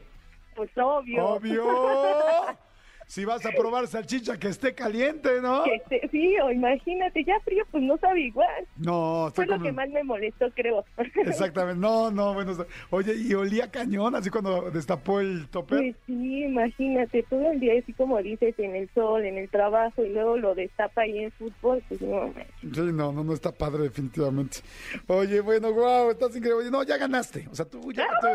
pues 0.55 0.69
obvio. 0.77 1.25
Obvio. 1.25 1.65
Si 3.11 3.25
vas 3.25 3.45
a 3.45 3.51
probar 3.51 3.87
salchicha 3.87 4.39
que 4.39 4.47
esté 4.47 4.73
caliente, 4.73 5.41
¿no? 5.41 5.65
Que 5.65 5.75
esté- 5.75 6.09
sí, 6.11 6.33
o 6.39 6.49
imagínate, 6.49 7.25
ya 7.25 7.37
frío, 7.41 7.65
pues 7.69 7.83
no 7.83 7.97
sabe 7.97 8.21
igual. 8.21 8.65
No, 8.77 9.29
Fue 9.35 9.45
lo 9.45 9.61
que 9.61 9.73
más 9.73 9.89
me 9.89 10.01
molestó, 10.01 10.49
creo. 10.55 10.85
Exactamente, 11.25 11.77
no, 11.81 12.09
no, 12.09 12.33
bueno, 12.33 12.53
oye, 12.89 13.13
y 13.17 13.33
olía 13.33 13.69
cañón, 13.69 14.15
así 14.15 14.29
cuando 14.29 14.71
destapó 14.71 15.19
el 15.19 15.49
topper. 15.49 15.79
Pues 15.79 15.95
sí, 16.07 16.43
imagínate, 16.45 17.23
todo 17.23 17.51
el 17.51 17.59
día 17.59 17.73
así 17.83 17.91
como 17.91 18.17
dices, 18.21 18.57
en 18.59 18.77
el 18.77 18.89
sol, 18.93 19.25
en 19.25 19.37
el 19.37 19.49
trabajo, 19.49 20.05
y 20.05 20.09
luego 20.09 20.37
lo 20.37 20.55
destapa 20.55 21.01
ahí 21.01 21.25
en 21.25 21.31
fútbol, 21.33 21.83
pues 21.89 21.99
no. 22.01 22.33
Sí, 22.61 22.69
no, 22.93 23.11
no, 23.11 23.25
no 23.25 23.33
está 23.33 23.51
padre 23.51 23.83
definitivamente. 23.83 24.59
Oye, 25.07 25.41
bueno, 25.41 25.73
guau, 25.73 26.11
estás 26.11 26.29
increíble. 26.33 26.61
Oye, 26.61 26.71
no, 26.71 26.81
ya 26.83 26.95
ganaste. 26.95 27.45
O 27.51 27.55
sea, 27.55 27.65
tú 27.65 27.91
ya... 27.91 28.07
tú- 28.21 28.27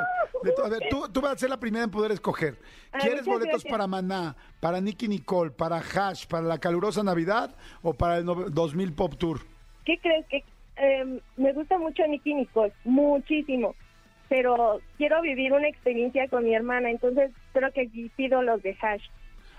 de 0.47 0.53
to- 0.53 0.65
a 0.65 0.69
ver, 0.69 0.81
tú, 0.91 1.09
tú 1.11 1.23
vas 1.23 1.33
a 1.33 1.39
ser 1.39 1.49
la 1.49 1.59
primera 1.59 1.85
en 1.85 1.91
poder 1.91 2.13
escoger. 2.13 2.59
Ah, 2.93 2.99
¿Quieres 3.01 3.25
boletos 3.25 3.63
gracias. 3.65 3.71
para 3.71 3.87
Maná, 3.87 4.37
para 4.67 4.81
Nicky 4.81 5.07
Nicole, 5.07 5.53
para 5.53 5.77
Hash, 5.77 6.27
para 6.27 6.43
la 6.45 6.59
calurosa 6.59 7.05
Navidad 7.05 7.55
o 7.83 7.95
para 7.95 8.19
el 8.19 8.25
nove- 8.25 8.49
2000 8.51 8.93
Pop 8.95 9.15
Tour? 9.17 9.39
¿Qué 9.85 9.97
crees? 10.03 10.27
que 10.27 10.43
eh, 10.77 11.21
Me 11.37 11.53
gusta 11.53 11.79
mucho 11.79 12.03
Nicky 12.09 12.35
Nicole, 12.35 12.73
muchísimo, 12.85 13.77
pero 14.29 14.81
quiero 14.99 15.23
vivir 15.23 15.53
una 15.53 15.69
experiencia 15.69 16.27
con 16.27 16.43
mi 16.43 16.53
hermana, 16.53 16.91
entonces 16.91 17.31
creo 17.53 17.71
que 17.73 17.83
aquí 17.83 18.11
pido 18.17 18.43
los 18.43 18.61
de 18.65 18.77
Hash. 18.83 19.05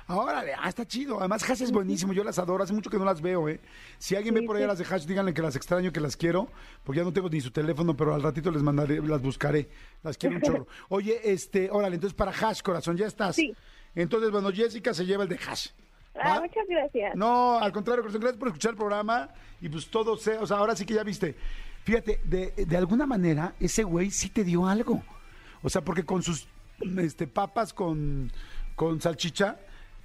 Ahora, 0.07 0.43
ah, 0.61 0.67
está 0.67 0.85
chido. 0.85 1.19
Además, 1.19 1.49
Hash 1.49 1.61
es 1.63 1.71
buenísimo. 1.71 2.13
Yo 2.13 2.23
las 2.23 2.39
adoro. 2.39 2.63
Hace 2.63 2.71
mucho 2.73 2.89
que 2.89 2.97
no 2.97 3.03
las 3.03 3.21
veo, 3.21 3.49
¿eh? 3.49 3.59
Si 3.97 4.15
alguien 4.15 4.35
ve 4.35 4.41
por 4.43 4.57
sí. 4.57 4.63
las 4.65 4.77
de 4.77 4.85
Hash, 4.85 5.05
díganle 5.05 5.33
que 5.33 5.41
las 5.41 5.55
extraño, 5.57 5.91
que 5.91 5.99
las 5.99 6.15
quiero, 6.15 6.47
porque 6.85 6.99
ya 6.99 7.03
no 7.05 7.11
tengo 7.11 7.29
ni 7.29 7.41
su 7.41 7.51
teléfono, 7.51 7.93
pero 7.95 8.13
al 8.13 8.23
ratito 8.23 8.49
les 8.51 8.61
mandaré, 8.63 9.01
las 9.01 9.21
buscaré. 9.21 9.67
Las 10.03 10.17
quiero 10.17 10.35
un 10.37 10.41
chorro. 10.43 10.67
Oye, 10.89 11.19
este, 11.29 11.69
órale, 11.71 11.95
entonces 11.95 12.15
para 12.15 12.31
Hash, 12.31 12.61
corazón, 12.61 12.95
ya 12.97 13.05
estás. 13.05 13.35
Sí. 13.35 13.53
Entonces, 13.95 14.31
bueno, 14.31 14.51
Jessica 14.51 14.93
se 14.93 15.05
lleva 15.05 15.23
el 15.23 15.29
de 15.29 15.37
Hash. 15.37 15.69
Ah, 16.19 16.39
muchas 16.41 16.65
gracias. 16.67 17.15
No, 17.15 17.59
al 17.59 17.71
contrario, 17.71 18.03
gracias 18.03 18.37
por 18.37 18.47
escuchar 18.47 18.71
el 18.71 18.77
programa 18.77 19.29
y 19.61 19.69
pues 19.69 19.87
todo 19.87 20.17
sea, 20.17 20.41
o 20.41 20.47
sea, 20.47 20.57
ahora 20.57 20.75
sí 20.75 20.85
que 20.85 20.95
ya 20.95 21.03
viste. 21.03 21.35
Fíjate, 21.83 22.19
de, 22.23 22.51
de 22.65 22.77
alguna 22.77 23.05
manera, 23.05 23.53
ese 23.59 23.83
güey 23.83 24.09
sí 24.11 24.29
te 24.29 24.43
dio 24.43 24.67
algo. 24.67 25.03
O 25.61 25.69
sea, 25.69 25.81
porque 25.81 26.03
con 26.03 26.23
sus 26.23 26.47
este, 26.99 27.27
papas 27.27 27.73
con, 27.73 28.31
con 28.75 28.99
salchicha, 29.01 29.57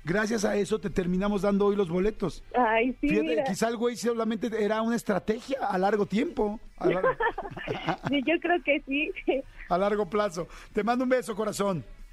gracias 0.04 0.44
a 0.44 0.56
eso 0.56 0.78
te 0.80 0.90
terminamos 0.90 1.42
dando 1.42 1.66
hoy 1.66 1.76
los 1.76 1.88
boletos. 1.88 2.42
Ay, 2.56 2.96
sí, 3.00 3.08
Fíjate, 3.08 3.26
mira. 3.28 3.44
quizá 3.44 3.68
el 3.68 3.76
güey 3.76 3.96
solamente 3.96 4.50
era 4.62 4.82
una 4.82 4.96
estrategia 4.96 5.58
a 5.66 5.78
largo 5.78 6.06
tiempo, 6.06 6.60
a 6.78 6.88
largo, 6.88 7.08
Sí, 8.08 8.22
yo 8.26 8.38
creo 8.40 8.62
que 8.62 8.82
sí. 8.86 9.12
a 9.68 9.78
largo 9.78 10.08
plazo. 10.08 10.46
Te 10.72 10.84
mando 10.84 11.04
un 11.04 11.10
beso, 11.10 11.34
corazón. 11.34 11.84